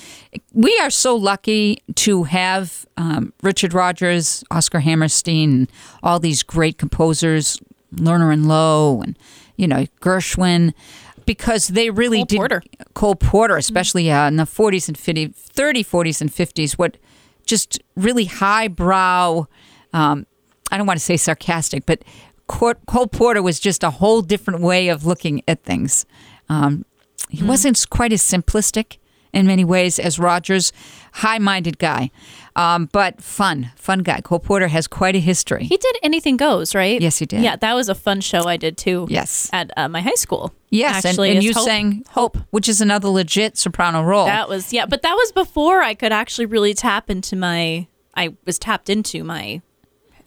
[0.53, 6.77] We are so lucky to have um, Richard Rodgers, Oscar Hammerstein, and all these great
[6.77, 7.57] composers,
[7.95, 9.17] Lerner and Loewe, and
[9.55, 10.73] you know Gershwin.
[11.25, 12.63] Because they really Cole did Porter.
[12.95, 16.97] Cole Porter, especially uh, in the 40s and 50s, 30, 40s, and 50s, what
[17.45, 19.45] just really highbrow,
[19.93, 20.25] um,
[20.73, 22.03] I don't want to say sarcastic, but
[22.47, 26.07] Cole Porter was just a whole different way of looking at things.
[26.49, 26.83] Um,
[27.29, 28.97] he wasn't quite as simplistic
[29.33, 30.73] in many ways as Rodgers,
[31.13, 32.09] high minded guy,
[32.55, 34.21] um, but fun, fun guy.
[34.21, 35.65] Cole Porter has quite a history.
[35.65, 36.99] He did Anything Goes, right?
[36.99, 37.43] Yes, he did.
[37.43, 39.05] Yeah, that was a fun show I did too.
[39.11, 39.51] Yes.
[39.53, 40.55] At uh, my high school.
[40.71, 41.65] Yes, Actually, and, and you Hope.
[41.65, 44.25] sang Hope, which is another legit soprano role.
[44.25, 47.85] That was yeah, but that was before I could actually really tap into my.
[48.15, 49.61] I was tapped into my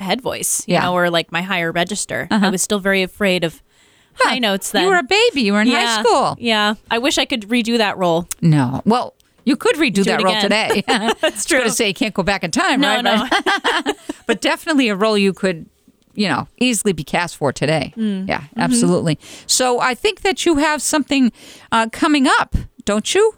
[0.01, 0.79] head voice, you Yeah.
[0.81, 0.89] Uh-huh.
[0.91, 2.27] know, or like my higher register.
[2.31, 3.63] I was still very afraid of
[4.15, 4.71] high notes.
[4.73, 5.43] Then you were a baby.
[5.43, 6.37] You were in yeah, high school.
[6.39, 8.27] Yeah, I wish I could redo that role.
[8.41, 8.83] No.
[8.85, 10.83] Well, you could redo Do that role today.
[10.89, 11.59] That's It's true.
[11.61, 11.69] true.
[11.69, 13.05] to say you can't go back in time, No, right?
[13.05, 13.27] no.
[13.31, 15.67] But, but definitely a role you could
[16.19, 17.93] you know, easily be cast for today.
[17.95, 18.27] Mm.
[18.27, 18.61] Yeah, Mm-hmm.
[18.61, 19.19] absolutely.
[19.47, 21.31] So I think that you have something
[21.71, 22.57] uh, coming up,
[22.87, 23.35] don't you?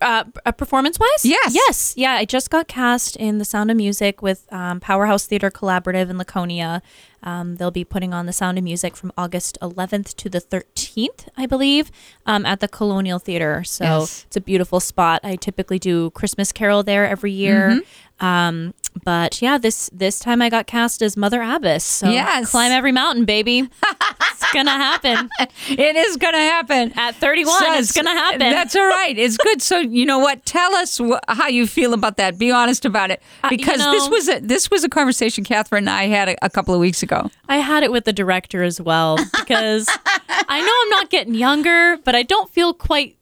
[0.00, 1.24] Uh, uh, performance wise?
[1.24, 1.54] Yes.
[1.54, 1.94] Yes.
[1.96, 2.12] Yeah.
[2.12, 6.18] I just got cast in The Sound of Music with um, Powerhouse Theater Collaborative in
[6.18, 6.80] Laconia.
[7.24, 11.28] Um, they'll be putting on The Sound of Music from August 11th to the 13th,
[11.36, 11.90] I believe,
[12.26, 13.62] um, at the Colonial Theater.
[13.64, 14.24] So Yes.
[14.26, 15.20] it's a beautiful spot.
[15.22, 17.70] I typically do Christmas Carol there every year.
[17.70, 18.26] Mm-hmm.
[18.26, 18.74] Um,
[19.04, 21.82] but yeah, this this time I got cast as Mother Abbess.
[21.84, 22.50] So Yes.
[22.50, 23.68] climb every mountain, baby.
[24.52, 25.28] gonna happen.
[25.68, 26.92] It is going to happen.
[26.96, 28.40] At 31, it's gonna happen.
[28.40, 29.16] That's all right.
[29.16, 29.62] It's good.
[29.62, 30.44] So you know what?
[30.44, 32.38] Tell us wh- how you feel about that.
[32.38, 35.84] Be honest about it, Uh, you because this was a this was a conversation Catherine
[35.84, 37.30] and I had a, a couple of weeks ago.
[37.48, 39.88] I had it with the director as well because
[40.48, 43.16] I know I'm not getting younger, but I don't feel quite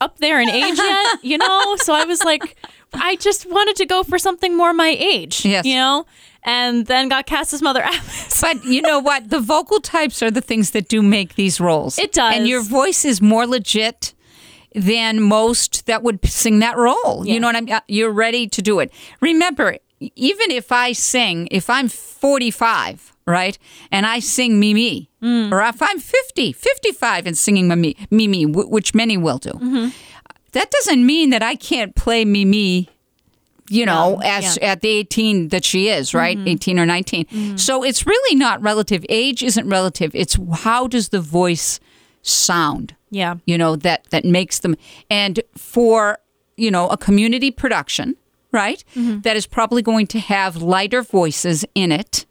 [0.00, 1.76] up there in age yet, you know?
[1.76, 2.56] So I was like,
[3.00, 5.64] I just wanted to go for something more my age, Yes.
[5.64, 6.06] you know?
[6.42, 8.40] And then got cast as Mother Abbess.
[8.40, 9.30] But you know what?
[9.30, 11.98] The vocal types are the things that do make these roles.
[11.98, 12.34] It does.
[12.36, 14.14] And your voice is more legit
[14.74, 17.26] than most that would sing that role.
[17.26, 17.34] Yeah.
[17.34, 17.78] You know what I mean?
[17.88, 18.92] You're ready to do it.
[19.20, 23.58] Remember, even if I sing, if I'm 45, right,
[23.90, 25.50] and I sing Mimi, Mm.
[25.50, 29.88] or if I'm 50, 55 and singing Mimi, Mimi wh- which many will do, Mm-hmm.
[30.56, 32.88] That doesn't mean that I can't play Mimi
[33.68, 34.50] you know, No, as yeah.
[34.50, 34.64] Mm-hmm.
[34.64, 36.38] at the 18 that she is, right?
[36.46, 37.58] 18 or 19.
[37.58, 39.04] So it's really not relative.
[39.08, 40.12] Age isn't relative.
[40.14, 41.80] It's how does the voice
[42.22, 42.94] sound?
[43.10, 43.34] Yeah.
[43.44, 44.76] You know, that that makes them
[45.10, 46.18] and for,
[46.56, 48.14] you know, a community production,
[48.52, 48.84] right?
[48.94, 49.22] Mm-hmm.
[49.22, 52.24] that is probably going to have lighter voices in it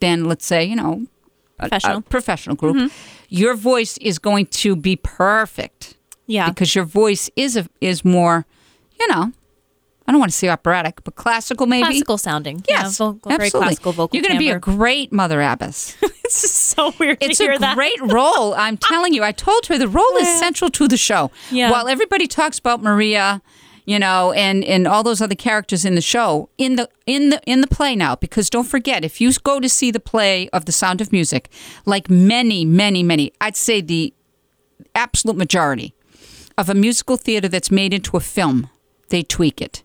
[0.00, 1.06] than let's say, you know,
[1.60, 1.98] a- Professional.
[1.98, 2.76] a professional group.
[2.76, 2.94] Mm-hmm.
[3.28, 5.96] Your voice is going to be perfect
[6.26, 6.48] Yeah.
[6.48, 8.46] because your voice is a, is more,
[8.98, 9.32] you know,
[10.06, 11.84] I don't want to say operatic, but classical maybe.
[11.84, 12.62] classical sounding.
[12.68, 13.66] Yes, yeah, vocal, very absolutely.
[13.68, 15.96] classical vocal You're going to be a great Mother Abbess.
[16.26, 17.74] It's just so weird It's to hear a that.
[17.76, 18.54] great role.
[18.54, 19.22] I'm telling you.
[19.22, 21.30] I told her the role is central to the show.
[21.50, 21.70] Yeah.
[21.70, 23.42] While everybody talks about Maria,
[23.84, 27.42] you know, and and all those other characters in the show, in the in the
[27.46, 30.64] in the play now, because don't forget, if you go to see the play of
[30.64, 31.50] The Sound of Music,
[31.84, 34.14] like many, many, many, I'd say the
[34.94, 35.93] absolute majority
[36.56, 38.68] of a musical theater that's made into a film,
[39.08, 39.82] they tweak it.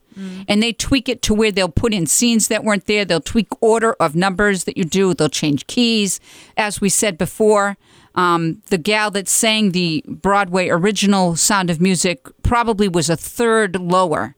[0.49, 3.05] And they tweak it to where they'll put in scenes that weren't there.
[3.05, 5.13] They'll tweak order of numbers that you do.
[5.13, 6.19] They'll change keys.
[6.57, 7.77] As we said before,
[8.15, 13.77] um, the gal that sang the Broadway original Sound of Music probably was a third
[13.77, 14.35] lower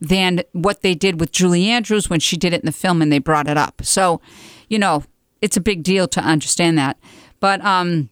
[0.00, 3.10] than what they did with Julie Andrews when she did it in the film and
[3.10, 3.82] they brought it up.
[3.84, 4.20] So,
[4.68, 5.04] you know,
[5.40, 6.98] it's a big deal to understand that.
[7.40, 8.10] But um,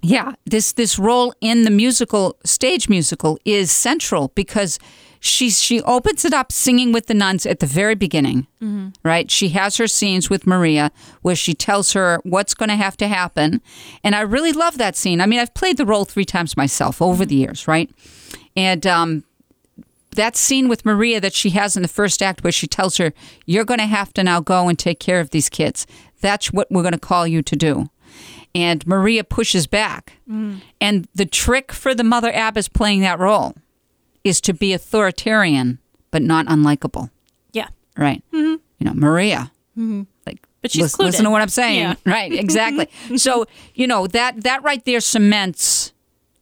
[0.00, 4.78] yeah, this this role in the musical stage musical is central because
[5.20, 8.46] she she opens it up singing with the nuns at the very beginning.
[9.02, 9.30] Right?
[9.30, 13.08] She has her scenes with Maria where she tells her what's going to have to
[13.08, 13.60] happen,
[14.04, 15.20] and I really love that scene.
[15.20, 17.90] I mean, I've played the role three times myself over the years, right?
[18.56, 19.24] And um,
[20.12, 23.12] that scene with Maria that she has in the first act where she tells her,
[23.46, 25.86] You're going to have to now go and take care of these kids.
[26.20, 27.88] That's what we're going to call you to do.
[28.54, 30.14] And Maria pushes back.
[30.80, 33.54] And the trick for the Mother Abbess playing that role
[34.24, 35.78] is to be authoritarian,
[36.10, 37.10] but not unlikable.
[37.52, 37.68] Yeah.
[37.96, 38.22] Right?
[38.32, 38.56] Mm-hmm.
[38.78, 39.52] You know, Maria.
[39.72, 40.02] Mm-hmm.
[40.26, 41.80] Like, But she's listen, listen to what I'm saying.
[41.80, 41.94] Yeah.
[42.06, 42.88] Right, exactly.
[43.16, 45.92] so, you know, that that right there cements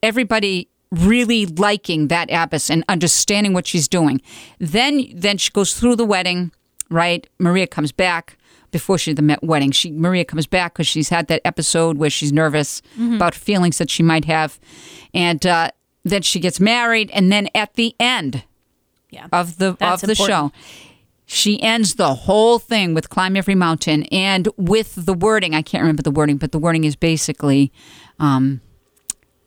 [0.03, 4.21] everybody really liking that abbess and understanding what she's doing.
[4.59, 6.53] Then then she goes through the wedding,
[6.91, 7.27] right?
[7.39, 8.39] Maria comes back
[8.77, 9.71] before she the met wedding.
[9.73, 13.15] She Maria comes back because she's had that episode where she's nervous Mm-hmm.
[13.17, 14.59] about feelings that she might have,
[15.15, 15.71] and uh,
[16.05, 18.45] then she gets married, and then at the end
[19.11, 19.27] Yeah.
[19.33, 20.53] of the That's of the important.
[20.55, 20.61] show.
[21.29, 25.55] She ends the whole thing with "Climb Every Mountain" and with the wording.
[25.55, 27.73] I can't remember the wording, but the wording is basically,
[28.21, 28.61] um,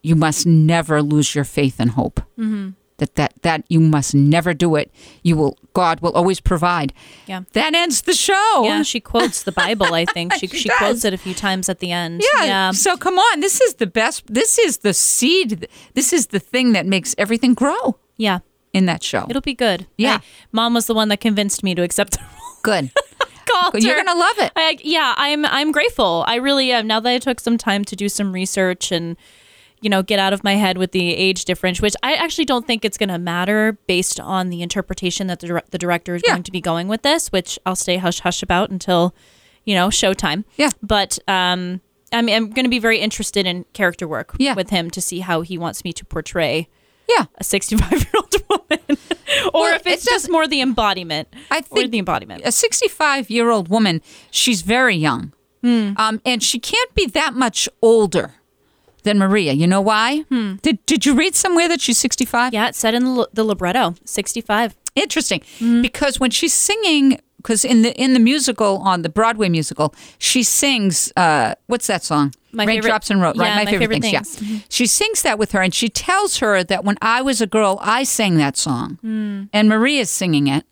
[0.03, 2.19] "You must never lose your faith and hope.
[2.37, 2.69] Mm-hmm.
[2.99, 4.91] That that that you must never do it.
[5.23, 5.57] You will.
[5.73, 6.93] God will always provide."
[7.27, 7.41] Yeah.
[7.53, 8.63] That ends the show.
[8.63, 10.33] Yeah, she quotes the Bible, I think.
[10.39, 12.21] She, She she, quotes it a few times at the end.
[12.35, 12.45] Yeah.
[12.45, 12.71] Yeah.
[12.71, 14.23] So come on, this is the best.
[14.33, 15.67] This is the seed.
[15.95, 18.39] This is the thing that makes everything grow Yeah.
[18.73, 19.25] in that show.
[19.29, 19.87] It'll be good.
[19.97, 20.17] Yeah.
[20.17, 22.59] I- Mom was the one that convinced me to accept the role.
[22.63, 22.91] Good.
[23.49, 24.51] Called You're gonna love it.
[24.55, 26.23] I, yeah, I'm I'm grateful.
[26.27, 26.85] I really am.
[26.85, 29.17] Now that I took some time to do some research and
[29.81, 32.65] you know get out of my head with the age difference, which I actually don't
[32.67, 36.33] think it's going to matter based on the interpretation that the, the director is Yeah.
[36.33, 39.13] going to be going with this, which I'll stay hush hush about until
[39.65, 40.43] you know showtime.
[40.57, 40.69] Yeah.
[40.81, 44.55] But um, I mean, I'm going to be very interested in character work Yeah.
[44.55, 46.67] with him to see how he wants me to portray
[47.07, 47.25] Yeah.
[47.37, 48.97] a 65 year old woman,
[49.53, 51.27] or Well, if it's it just more the embodiment.
[51.51, 52.41] I or think the embodiment.
[52.45, 55.33] a 65 year old woman, she's very young.
[55.61, 58.35] Um, and she can't be that much older
[59.03, 59.53] than Maria.
[59.53, 60.21] You know why?
[60.29, 60.55] Hmm.
[60.61, 62.53] Did Did you read somewhere that she's sixty five?
[62.53, 64.75] Yeah, it said in the, the libretto, 65.
[64.95, 65.81] Interesting, mm-hmm.
[65.81, 70.43] because when she's singing, because in the in the musical on the Broadway musical, she
[70.43, 71.11] sings.
[71.15, 72.33] Uh, what's that song?
[72.51, 73.37] My favorite- Raindrops and Road.
[73.37, 74.35] Right, yeah, my, My favorite, Favorite things.
[74.35, 74.41] Things.
[74.41, 74.65] Yeah, mm-hmm.
[74.69, 77.77] she sings that with her, and she tells her that when I was a girl,
[77.81, 79.43] I sang that song, hmm.
[79.53, 80.65] and Maria's singing it.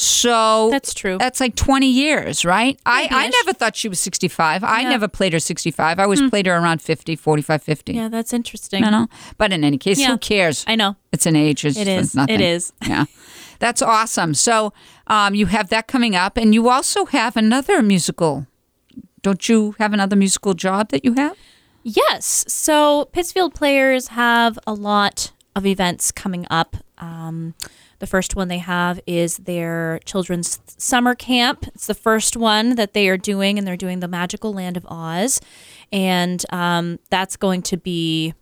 [0.00, 1.18] So That's true.
[1.18, 2.78] That's like twenty years, right?
[2.86, 4.62] I, I never thought she was sixty five.
[4.62, 4.90] I Yeah.
[4.90, 5.98] never played her sixty five.
[5.98, 7.92] I always played her around 50, 45, 50.
[7.94, 8.84] Yeah, that's interesting.
[8.84, 9.08] You know,
[9.38, 10.10] but in any case, Yeah.
[10.12, 10.64] who cares?
[10.68, 10.94] I know.
[11.10, 11.64] It's an age.
[11.64, 12.14] It's It is.
[12.14, 12.36] Nothing.
[12.36, 12.72] It is.
[12.86, 13.06] Yeah.
[13.58, 14.34] That's awesome.
[14.34, 14.72] So
[15.08, 18.46] um, you have that coming up, and you also have another musical.
[19.22, 21.36] Don't you have another musical job that you have?
[21.82, 22.44] Yes.
[22.46, 26.76] So Pittsfield players have a lot of events coming up.
[26.98, 27.54] Um,
[28.00, 31.66] the first one they have is their children's summer camp.
[31.74, 34.86] It's the first one that they are doing, and they're doing the Magical Land of
[34.88, 35.40] Oz.
[35.92, 38.34] And um, that's going to be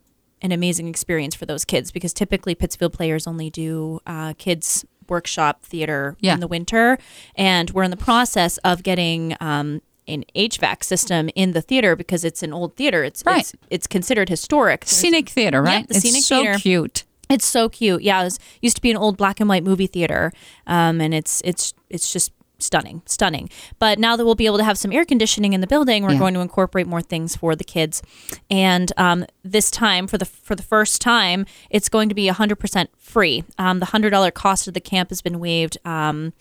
[0.42, 5.62] an amazing experience for those kids because typically Pittsfield players only do uh, kids workshop
[5.62, 6.34] theater Yeah.
[6.34, 6.98] in the winter,
[7.34, 12.24] and we're in the process of getting um, an HVAC system in the theater because
[12.24, 13.02] it's an old theater.
[13.04, 13.40] It's Right.
[13.40, 14.80] it's, it's considered historic.
[14.84, 15.86] There's- Scenic theater, right?
[15.88, 16.58] the it's Scenic so Theater.
[16.58, 17.04] cute.
[17.28, 18.02] It's so cute.
[18.02, 20.32] Yeah, it was, used to be an old black and white movie theater,
[20.66, 23.50] um, and it's it's it's just stunning, stunning.
[23.78, 26.12] But now that we'll be able to have some air conditioning in the building, we're
[26.12, 26.18] Yeah.
[26.18, 28.02] going to incorporate more things for the kids.
[28.50, 32.56] And um, this time, for the for the first time, it's going to be hundred
[32.56, 33.44] percent free.
[33.58, 35.76] Um, the hundred dollar cost of the camp has been waived.
[35.84, 36.32] Um,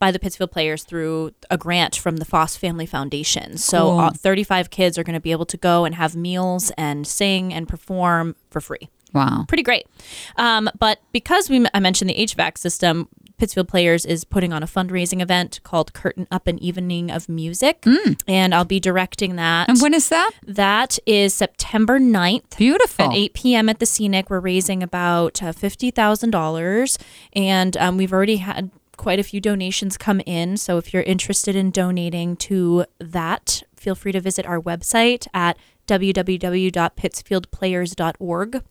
[0.00, 3.58] by the Pittsfield players through a grant from the Foss Family Foundation.
[3.58, 3.98] So, Cool.
[3.98, 7.52] uh, 35 kids are going to be able to go and have meals and sing
[7.52, 9.44] and perform for free Wow.
[9.48, 9.86] pretty great.
[10.36, 14.66] Um, but because we I mentioned the HVAC system, Pittsfield Players is putting on a
[14.66, 17.84] fundraising event called Curtain Up an Evening of Music,
[18.26, 19.68] and I'll be directing that.
[19.68, 19.72] Mm.
[19.72, 20.32] And when is that?
[20.46, 22.58] that is September 9th.
[22.58, 23.04] Beautiful.
[23.06, 23.68] At 8 p.m.
[23.68, 26.98] at the Scenic, we're raising about uh, $50,000.
[27.32, 30.56] And um, we've already had quite a few donations come in.
[30.56, 35.56] So if you're interested in donating to that, feel free to visit our website at
[35.86, 38.62] www.pittsfieldplayers.org.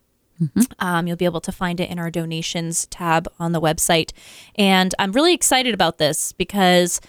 [0.79, 4.11] Um, you'll be able to find it in our donations tab on the website.
[4.55, 7.01] And I'm really excited about this because,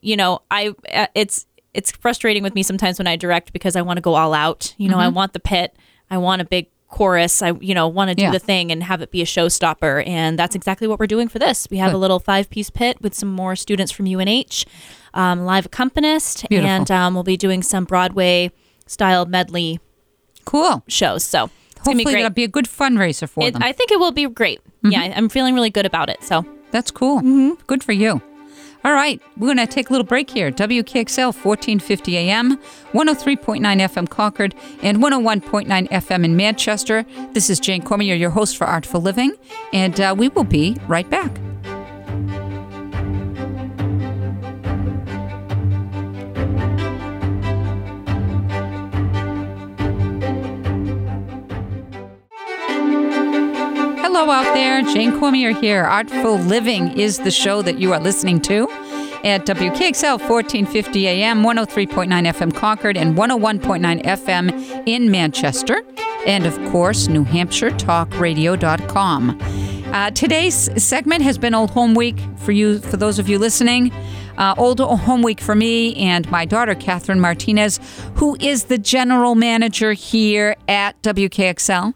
[0.00, 3.82] you know, I uh, it's it's frustrating with me sometimes when I direct because I
[3.82, 4.74] want to go all out.
[4.78, 5.76] You know, I want the pit,
[6.10, 8.30] I want a big chorus, I you know want to do Yeah.
[8.30, 10.06] the thing and have it be a showstopper.
[10.06, 11.66] And that's exactly what we're doing for this.
[11.70, 14.64] We have a little five piece pit with some more students from UNH,
[15.14, 16.70] um, live accompanist, Beautiful.
[16.70, 18.52] and um, we'll be doing some Broadway
[18.86, 19.80] style medley
[20.44, 20.82] cool.
[20.88, 21.24] shows.
[21.24, 21.50] So.
[21.86, 22.22] Be Hopefully, great.
[22.22, 23.62] that'll be a good fundraiser for It, them.
[23.62, 24.60] I think it will be great.
[24.82, 26.22] Yeah, I'm feeling really good about it.
[26.22, 27.18] So That's cool.
[27.18, 27.62] Mm-hmm.
[27.66, 28.20] Good for you.
[28.84, 30.52] All right, we're going to take a little break here.
[30.52, 32.56] WKXL 1450 AM,
[32.92, 37.04] 103.9 FM Concord, and 101.9 FM in Manchester.
[37.32, 39.32] This is Jane Cormier, your host for Artful Living,
[39.72, 41.32] and uh, we will be right back.
[54.18, 55.84] Hello out there, Jane Cormier here.
[55.84, 58.66] Artful Living is the show that you are listening to
[59.22, 65.82] at WKXL 1450 AM, 103.9 FM Concord, and 101.9 FM in Manchester.
[66.26, 69.38] And of course, New Hampshire Talk Radio.com.
[69.92, 73.92] Uh, today's segment has been Old Home Week for you, for those of you listening.
[74.38, 77.80] Uh, Old Home Week for me and my daughter, Catherine Martinez,
[78.14, 81.92] who is the general manager here at WKXL.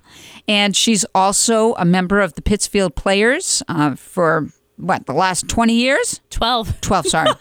[0.50, 5.74] And she's also a member of the Pittsfield Players uh, for what, the last 20
[5.74, 6.20] years?
[6.30, 6.80] 12.
[6.80, 7.30] 12, sorry.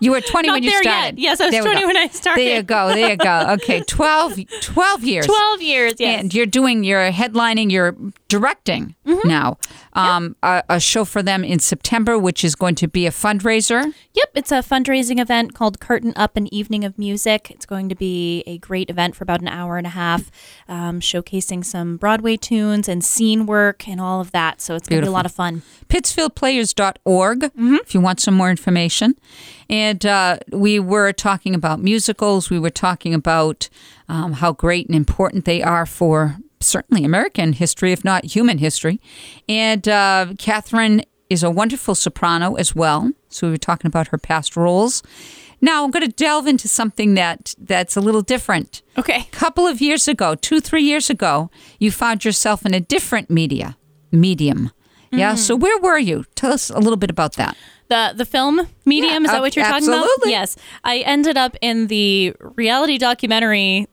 [0.00, 0.90] You were 20 Not when you there yet.
[1.00, 1.18] started.
[1.20, 1.86] Yes, I was There 20 go.
[1.86, 2.40] when I started.
[2.40, 2.88] There you go.
[2.88, 3.46] There you go.
[3.52, 5.24] Okay, 12, 12 years.
[5.26, 6.20] 12 years, yes.
[6.20, 7.94] And you're doing, you're headlining, you're
[8.26, 9.28] directing Mm-hmm.
[9.28, 9.56] now
[9.94, 13.92] um, a, a show for them in September, which is going to be a fundraiser.
[14.14, 17.50] Yep, it's a fundraising event called Curtain Up an Evening of Music.
[17.50, 20.30] It's going to be a great event for about an hour and a half,
[20.68, 24.60] um, showcasing some Broadway tunes and scene work and all of that.
[24.60, 25.62] So it's going to be a lot of fun.
[25.88, 27.76] pittsfieldplayers.org Mm-hmm.
[27.76, 29.14] if you want some more information.
[29.70, 32.50] And uh, we were talking about musicals.
[32.50, 33.68] We were talking about
[34.08, 39.00] um, how great and important they are for certainly American history, if not human history.
[39.48, 43.12] And uh, Catherine is a wonderful soprano as well.
[43.28, 45.02] So we were talking about her past roles.
[45.60, 48.82] Now I'm going to delve into something that that's a little different.
[48.98, 49.20] Okay.
[49.32, 53.30] A couple of years ago, two, three years ago, you found yourself in a different
[53.30, 53.76] media
[54.12, 54.70] medium.
[55.10, 55.36] Yeah.
[55.36, 56.24] So where were you?
[56.34, 57.56] Tell us a little bit about that.
[57.88, 60.30] The the film medium Yeah, is that what you're talking absolutely.
[60.34, 60.40] about?
[60.40, 60.56] Yes.
[60.82, 63.86] I ended up in the reality documentary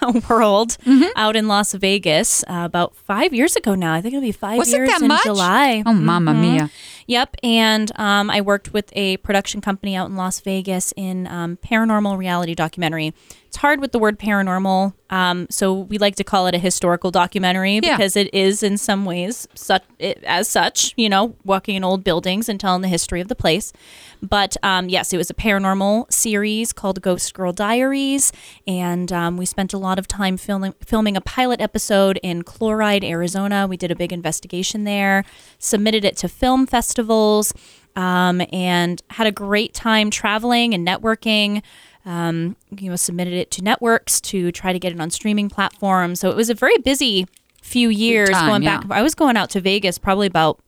[0.28, 1.08] world Mm-hmm.
[1.16, 3.92] out in Las Vegas uh, about five years ago now.
[3.94, 5.22] I think it'll be five Was years in much?
[5.24, 5.82] July.
[5.86, 6.40] Oh, Mamma Mhm.
[6.40, 6.70] Mia.
[7.08, 11.56] Yep, and um, I worked with a production company out in Las Vegas in um,
[11.64, 13.14] paranormal reality documentary.
[13.56, 17.10] It's hard with the word paranormal, um, so we like to call it a historical
[17.10, 17.96] documentary Yeah.
[17.96, 20.92] because it is in some ways such it, as such.
[20.98, 23.72] You know, walking in old buildings and telling the history of the place.
[24.20, 28.30] But um, yes, it was a paranormal series called Ghost Girl Diaries,
[28.66, 33.04] and um, we spent a lot of time filming filming a pilot episode in Chloride,
[33.04, 33.66] Arizona.
[33.66, 35.24] We did a big investigation there,
[35.58, 37.54] submitted it to film festivals,
[37.94, 41.62] um, and had a great time traveling and networking.
[42.06, 46.20] Um, you know, submitted it to networks to try to get it on streaming platforms.
[46.20, 47.26] So it was a very busy
[47.62, 48.78] few years time, going yeah.
[48.80, 48.90] back.
[48.92, 50.60] I was going out to Vegas probably about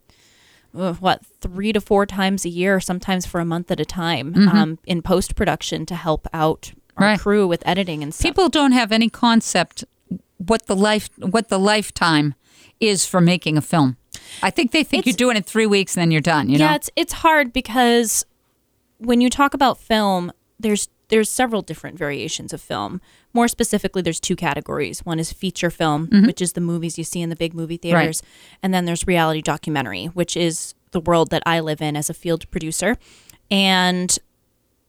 [0.77, 4.35] uh, what three to four times a year, sometimes for a month at a time,
[4.49, 7.05] um, in post production to help out our Mm-hmm.
[7.05, 7.21] Right.
[7.21, 8.25] crew with editing and stuff.
[8.29, 9.85] People don't have any concept
[10.39, 12.35] what the life what the lifetime
[12.81, 13.97] is for making a film.
[14.43, 16.49] I think they think It's- you're doing it three weeks and then you're done.
[16.49, 18.25] You yeah, know, it's it's hard because
[18.99, 23.01] when you talk about film, there's there's several different variations of film.
[23.33, 25.01] More specifically, there's two categories.
[25.05, 26.27] One is feature film, mm-hmm.
[26.27, 28.23] which is the movies you see in the big movie theaters,
[28.63, 32.15] and then there's reality documentary, which is the world that I live in as a
[32.15, 32.97] field producer.
[33.51, 34.17] And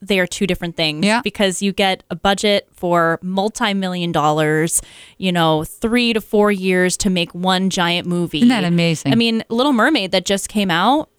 [0.02, 1.22] they are two different things Yeah.
[1.22, 4.82] because you get a budget for multi-million dollars,
[5.18, 8.38] you know, 3 to 4 years to make one giant movie.
[8.38, 9.12] Isn't that amazing?
[9.12, 11.10] I mean, Little Mermaid that just came out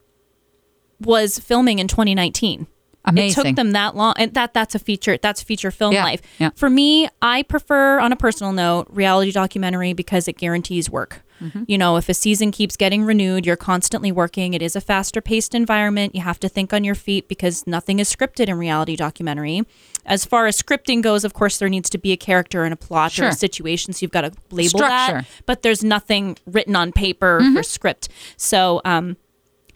[0.99, 2.67] was filming in 2019.
[3.07, 5.17] It took them that long, and that that's a feature.
[5.17, 6.23] That's feature film Yeah, life.
[6.39, 6.51] yeah.
[6.55, 11.23] For me, I prefer, on a personal note, reality documentary because it guarantees work.
[11.43, 11.63] Mm-hmm.
[11.69, 14.53] You know, if a season keeps getting renewed, you're constantly working.
[14.53, 16.15] It is a faster paced environment.
[16.15, 19.63] You have to think on your feet because nothing is scripted in reality documentary.
[20.05, 22.77] As far as scripting goes, of course, there needs to be a character and a
[22.77, 25.13] plot or a situation, so you've got to label Structure.
[25.23, 25.27] that.
[25.47, 27.57] But there's nothing written on paper Mm-hmm.
[27.57, 28.11] or script.
[28.37, 29.17] So, um,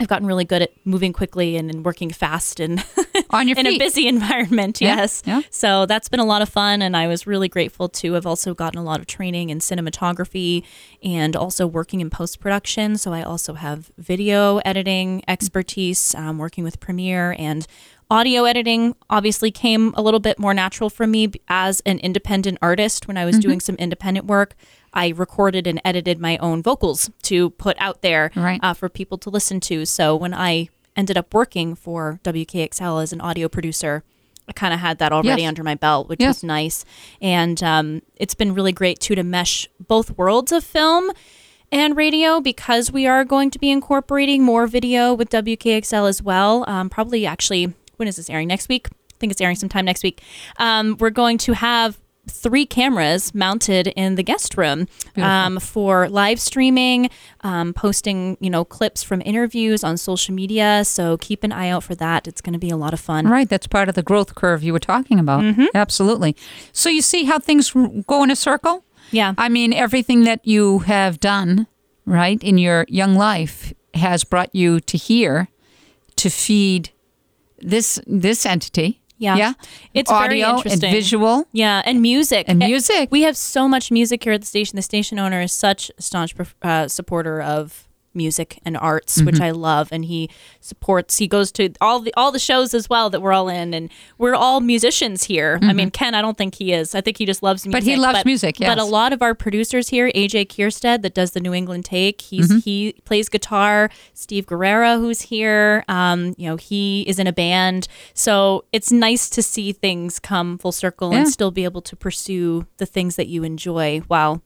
[0.01, 2.85] I've gotten really good at moving quickly and, and working fast and
[3.31, 4.81] On your in a busy environment.
[4.81, 5.23] Yeah, Yes.
[5.25, 5.43] yeah.
[5.51, 8.55] So that's been a lot of fun, and I was really grateful to have also
[8.55, 10.65] gotten a lot of training in cinematography
[11.03, 12.97] and also working in post production.
[12.99, 17.67] So I also have video editing expertise, um, working with Premiere and
[18.11, 18.95] audio editing.
[19.11, 23.25] Obviously, came a little bit more natural for me as an independent artist when I
[23.25, 24.55] was doing some independent work.
[24.95, 28.61] I recorded and edited my own vocals to put out there Right.
[28.63, 29.85] uh, for people to listen to.
[29.85, 34.05] So when I ended up working for WKXL as an audio producer,
[34.49, 35.49] I kind of had that already Yes.
[35.49, 36.37] under my belt, which Yes.
[36.37, 36.85] was nice.
[37.21, 41.11] And um, it's been really great too to mesh both worlds of film
[41.73, 46.65] and radio because we are going to be incorporating more video with WKXL as well.
[46.69, 48.49] Um, probably actually, when is this airing?
[48.49, 48.89] Next week?
[48.93, 50.21] I think it's airing sometime next week.
[50.59, 56.41] Um, we're going to have three cameras mounted in the guest room um, for live
[56.41, 57.11] streaming,
[57.43, 60.85] um, posting you know clips from interviews on social media.
[60.85, 62.27] So keep an eye out for that.
[62.27, 63.27] It's going to be a lot of fun.
[63.29, 65.43] Right, that's part of the growth curve you were talking about.
[65.43, 65.67] Mm-hmm.
[65.75, 66.37] Absolutely.
[66.73, 67.73] So you see how things
[68.07, 68.85] go in a circle?
[69.11, 69.35] Yeah.
[69.39, 71.67] I mean, everything that you have done,
[72.05, 75.49] right, in your young life has brought you to here
[76.17, 76.91] to feed
[77.59, 79.01] this this entity.
[79.25, 79.37] Yeah.
[79.37, 79.53] Yeah.
[79.95, 80.89] It's very audio interesting.
[80.89, 81.49] and visual.
[81.53, 82.45] Yeah, and music.
[82.49, 83.09] And Eh, music.
[83.11, 84.77] We have so much music here at the station.
[84.77, 89.43] The station owner is such a staunch uh, supporter of music and arts, which Mm-hmm.
[89.45, 91.17] I love, and he supports.
[91.19, 93.91] He goes to all the all the shows as well that we're all in, and
[94.19, 95.59] we're all musicians here.
[95.63, 96.95] I mean, Ken, I don't think he is.
[96.95, 97.81] I think he just loves music.
[97.83, 97.87] Mm-hmm.
[97.87, 101.33] But he loves music, But a lot of our producers here, AJ Kierstead, that does
[101.33, 102.59] the New England Take, he's Mm-hmm.
[102.59, 103.91] he plays guitar.
[104.13, 107.89] Steve Guerrero, who's here, um, you know, he is in a band.
[108.15, 112.67] So it's nice to see things come full circle and still be able to pursue
[112.77, 114.43] the things that you enjoy while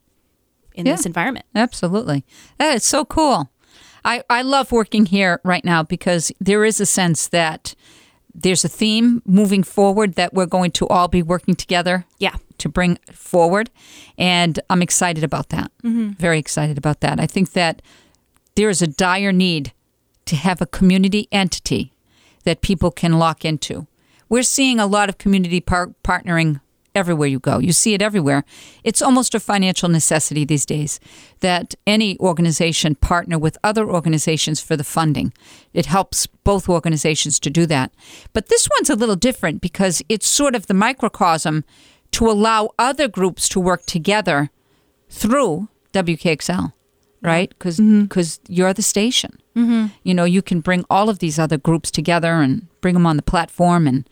[0.74, 0.92] in Yeah.
[0.96, 1.44] this environment.
[1.54, 2.24] Absolutely.
[2.58, 3.50] That is so cool.
[4.08, 7.74] I, I love working here right now because there is a sense that
[8.34, 12.36] there's a theme moving forward that we're going to all be working together Yeah.
[12.58, 13.70] to bring forward.
[14.16, 15.70] And I'm excited about that.
[15.84, 16.10] Mm-hmm.
[16.12, 17.20] Very excited about that.
[17.20, 17.82] I think that
[18.54, 19.72] there is a dire need
[20.26, 21.92] to have a community entity
[22.44, 23.86] that people can lock into.
[24.28, 26.60] We're seeing a lot of community par- partnering
[26.98, 27.58] everywhere you go.
[27.58, 28.42] You see it everywhere.
[28.84, 31.00] It's almost a financial necessity these days
[31.40, 35.32] that any organization partner with other organizations for the funding.
[35.72, 37.92] It helps both organizations to do that.
[38.32, 41.64] But this one's a little different because it's sort of the microcosm
[42.10, 44.50] to allow other groups to work together
[45.10, 46.72] through WKXL.
[47.22, 47.48] right?
[47.50, 48.52] Because Mm-hmm.
[48.52, 49.30] you're the station.
[49.56, 49.86] Mm-hmm.
[50.04, 53.16] You know, you can bring all of these other groups together and bring them on
[53.16, 54.08] the platform, and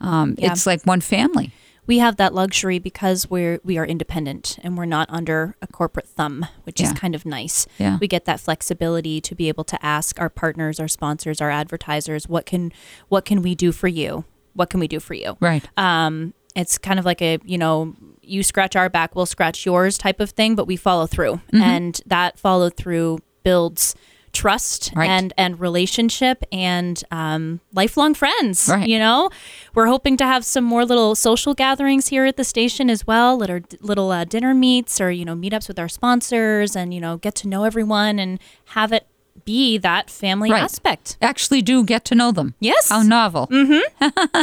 [0.00, 0.50] um, Yeah.
[0.52, 1.52] it's like one family.
[1.88, 6.06] We have that luxury because we're we are independent and we're not under a corporate
[6.06, 6.86] thumb, which Yeah.
[6.86, 7.66] is kind of nice.
[7.78, 7.98] Yeah.
[8.00, 12.28] We get that flexibility to be able to ask our partners, our sponsors, our advertisers,
[12.28, 12.70] what can
[13.08, 14.24] what can we do for you?
[14.54, 15.36] What can we do for you?
[15.40, 15.66] Right.
[15.76, 19.96] Um, it's kind of like a you know you scratch our back, we'll scratch yours
[19.96, 21.62] type of thing, but we follow through, Mm-hmm.
[21.62, 23.94] and that follow through builds
[24.42, 25.10] trust Right.
[25.16, 28.68] and and relationship and um, lifelong friends.
[28.68, 28.88] Right.
[28.88, 29.30] You know,
[29.74, 33.36] we're hoping to have some more little social gatherings here at the station as well,
[33.36, 37.16] little little uh, dinner meets or you know meetups with our sponsors, and you know
[37.16, 38.38] get to know everyone and
[38.76, 39.04] have it
[39.44, 40.62] be that family Right.
[40.62, 41.16] aspect.
[41.22, 42.54] Actually, do get to know them.
[42.60, 42.88] Yes.
[42.90, 43.46] How novel.
[43.46, 43.80] Mm-hmm.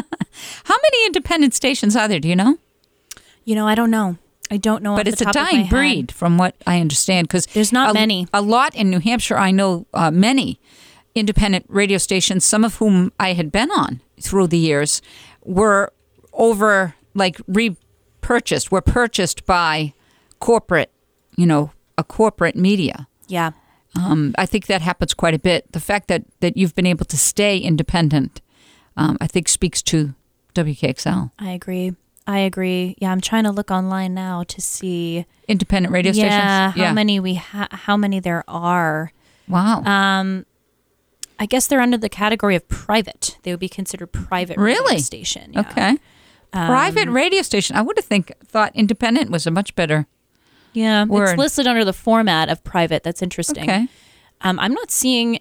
[0.70, 2.20] How many independent stations are there?
[2.20, 2.58] Do you know?
[3.44, 4.18] You know, I don't know.
[4.52, 4.96] I don't know.
[4.96, 7.28] but it's a dying breed, from what I understand.
[7.28, 8.28] Because There's not a, many.
[8.34, 9.38] A lot in New Hampshire.
[9.38, 10.60] I know uh, many
[11.14, 12.46] independent radio stations.
[12.46, 15.02] Some of whom I had been on through the years
[15.44, 15.92] were
[16.34, 18.72] over like repurchased.
[18.72, 19.94] Were purchased by
[20.40, 20.92] corporate.
[21.36, 23.08] You know, a corporate media.
[23.28, 23.52] Yeah.
[23.98, 25.72] Um, I think that happens quite a bit.
[25.72, 28.42] The fact that that you've been able to stay independent,
[28.98, 30.14] um, I think, speaks to
[30.54, 31.32] WKXL.
[31.40, 31.96] I agree.
[32.28, 32.96] I agree.
[33.00, 35.26] Yeah, I'm trying to look online now to see.
[35.48, 36.88] Independent radio yeah, stations.
[36.88, 39.12] how many we ha- how many there are.
[39.48, 39.84] Wow.
[39.84, 40.46] Um,
[41.38, 43.38] I guess they're under the category of private.
[43.44, 45.00] They would be considered private radio Really?
[45.00, 45.54] station.
[45.54, 45.60] yeah.
[45.60, 45.98] Okay.
[46.52, 47.76] Private radio station.
[47.76, 50.08] I would have think thought independent was a much better.
[50.72, 51.32] Yeah, Word.
[51.32, 53.04] it's listed under the format of private.
[53.04, 53.64] That's interesting.
[53.64, 53.88] Okay.
[54.42, 55.40] Um, I'm not seeing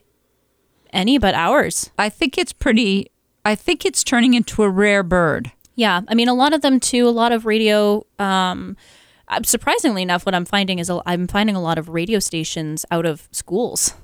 [0.92, 1.90] any but ours.
[1.98, 3.10] I think it's pretty.
[3.44, 5.52] I think it's turning into a rare bird.
[5.76, 7.08] Yeah, I mean, a lot of them too.
[7.08, 8.06] A lot of radio.
[8.18, 8.76] Um,
[9.28, 13.06] uh, surprisingly enough, what I'm finding is I'm finding a lot of radio stations out
[13.06, 13.94] of schools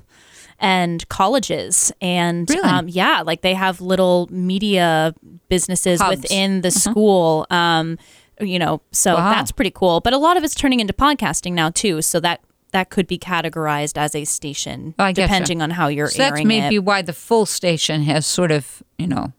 [0.59, 2.67] and colleges, and Really?
[2.67, 5.13] um, yeah, like they have little media
[5.49, 6.21] businesses Hubs.
[6.21, 7.45] within the school.
[7.49, 7.97] Um,
[8.39, 9.29] you know, so Wow.
[9.31, 10.01] that's pretty cool.
[10.01, 12.01] But a lot of it's turning into podcasting now too.
[12.01, 12.41] So that
[12.71, 15.13] that could be categorized as a station, getcha.
[15.13, 16.83] depending on how you're So that's maybe it.
[16.85, 19.33] why the full station has sort of you know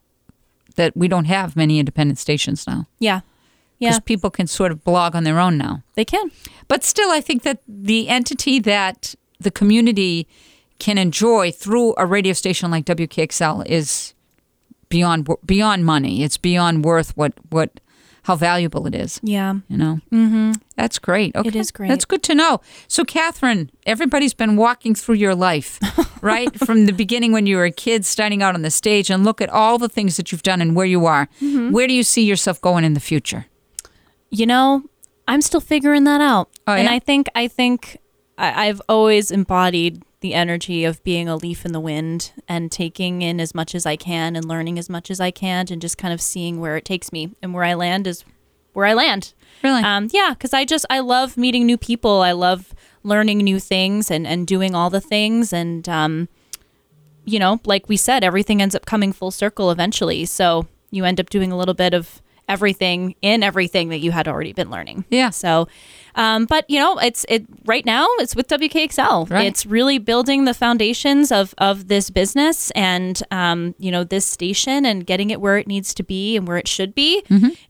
[0.76, 3.20] that we don't have many independent stations now Yeah,
[3.78, 3.90] Yeah.
[3.90, 5.82] because yeah, people can sort of blog on their own now.
[5.94, 6.30] they can.
[6.68, 10.26] But still, I think that the entity that the community
[10.78, 14.14] can enjoy through a radio station like WKXL is
[14.88, 16.22] beyond beyond money.
[16.22, 17.80] It's beyond worth what what
[18.22, 19.20] how valuable it is.
[19.22, 19.54] Yeah.
[19.68, 20.52] You know, mm-hmm.
[20.76, 21.34] that's great.
[21.34, 21.88] Okay, is great.
[21.88, 22.60] That's good to know.
[22.88, 25.80] So, Catherine, everybody's been walking through your life,
[26.22, 29.24] right, from the beginning when you were a kid, starting out on the stage, and
[29.24, 31.26] look at all the things that you've done and where you are.
[31.40, 31.72] Mm-hmm.
[31.72, 33.46] Where do you see yourself going in the future?
[34.32, 34.82] you know
[35.28, 37.98] i'm still figuring that out Oh, and i think i think
[38.36, 43.20] I, i've always embodied the energy of being a leaf in the wind and taking
[43.22, 45.98] in as much as i can and learning as much as i can and just
[45.98, 47.30] kind of seeing where it takes me.
[47.42, 48.24] And where i land is
[48.72, 49.34] where i land.
[49.62, 49.82] Really?
[49.82, 52.22] um, yeah because i just i love meeting new people.
[52.22, 55.52] I love learning new things and and doing all the things.
[55.52, 56.28] And um
[57.24, 60.24] you know like we said everything ends up coming full circle eventually.
[60.24, 64.28] So you end up doing a little bit of everything in everything that you had
[64.28, 65.04] already been learning.
[65.10, 65.30] Yeah.
[65.30, 65.68] so
[66.14, 69.46] um, but you know it's it right now it's with wkxl Right.
[69.46, 74.84] it's really building the foundations of of this business and um, you know this station
[74.86, 77.22] and getting it where it needs to be and where it should be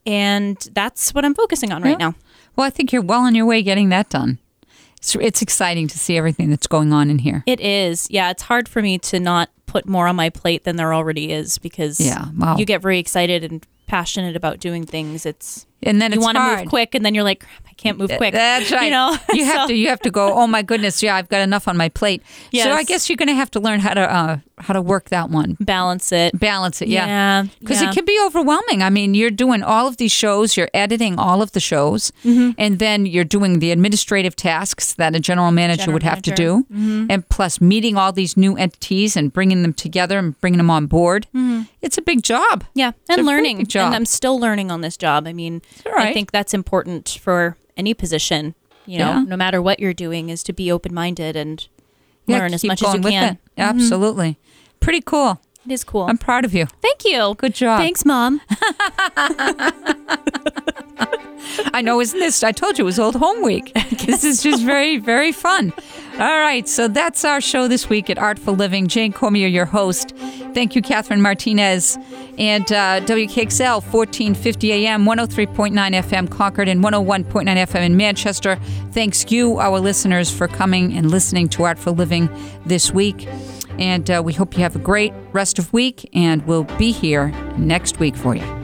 [0.06, 2.00] and that's what i'm focusing on right Mm-hmm.
[2.00, 2.08] Yeah.
[2.08, 2.14] now
[2.56, 4.38] Well, I think you're well on your way getting that done.
[4.98, 7.42] It's, it's exciting to see everything that's going on in here.
[7.46, 8.06] It is.
[8.10, 11.32] Yeah, it's hard for me to not put more on my plate than there already
[11.32, 12.56] is because Yeah, wow.
[12.56, 15.26] you get very excited and passionate about doing things.
[15.26, 17.98] It's And then you want to move quick and then you're like, crap, I can't
[17.98, 18.32] move quick.
[18.34, 18.84] That's right.
[18.84, 19.74] You know, you have So- to.
[19.74, 20.32] You have to go.
[20.34, 21.02] Oh my goodness!
[21.02, 22.22] Yeah, I've got enough on my plate.
[22.52, 25.08] So I guess you're going to have to learn how to uh, how to work
[25.10, 26.38] that one, balance it.
[26.38, 26.88] balance it.
[26.88, 27.90] Yeah, Yeah, because yeah.
[27.90, 28.82] it can be overwhelming.
[28.82, 32.50] I mean, you're doing all of these shows, you're editing all of the shows, Mm-hmm.
[32.58, 36.30] and then you're doing the administrative tasks that a general manager General would have to
[36.30, 36.62] manager.
[36.72, 37.06] Mm-hmm.
[37.06, 40.70] do, and plus meeting all these new entities and bringing them together and bringing them
[40.70, 41.26] on board.
[41.82, 42.62] It's a big job.
[42.74, 43.66] Yeah, and learning.
[43.66, 43.86] job.
[43.86, 45.26] And I'm still learning on this job.
[45.26, 46.08] I mean, right.
[46.08, 48.54] I think that's important for any position.
[48.86, 49.24] You know, Yeah.
[49.26, 51.66] no matter what you're doing, is to be open minded and
[52.26, 53.34] Yeah, learn as much as you can.
[53.34, 53.60] Mm-hmm.
[53.60, 54.38] Absolutely,
[54.80, 55.40] pretty cool.
[55.64, 56.02] It is cool.
[56.02, 56.66] I'm proud of you.
[56.82, 57.34] Thank you.
[57.38, 57.78] Good job.
[57.78, 58.40] Thanks, mom.
[61.74, 62.42] I know, isn't this?
[62.42, 63.72] I told you it was Old Home Week.
[64.06, 65.72] this is just very, very fun.
[66.18, 68.86] All right, so that's our show this week at Artful Living.
[68.86, 70.14] Jane Cormier, your host.
[70.52, 71.96] Thank you, Catherine Martinez.
[72.36, 78.56] And uh, WKXL, 1450 AM, 103.9 FM Concord, and 101.9 FM in Manchester.
[78.92, 82.28] Thanks you, our listeners, for coming and listening to Artful Living
[82.66, 83.26] this week.
[83.78, 87.28] And uh, we hope you have a great rest of week, and we'll be here
[87.56, 88.61] next week for you.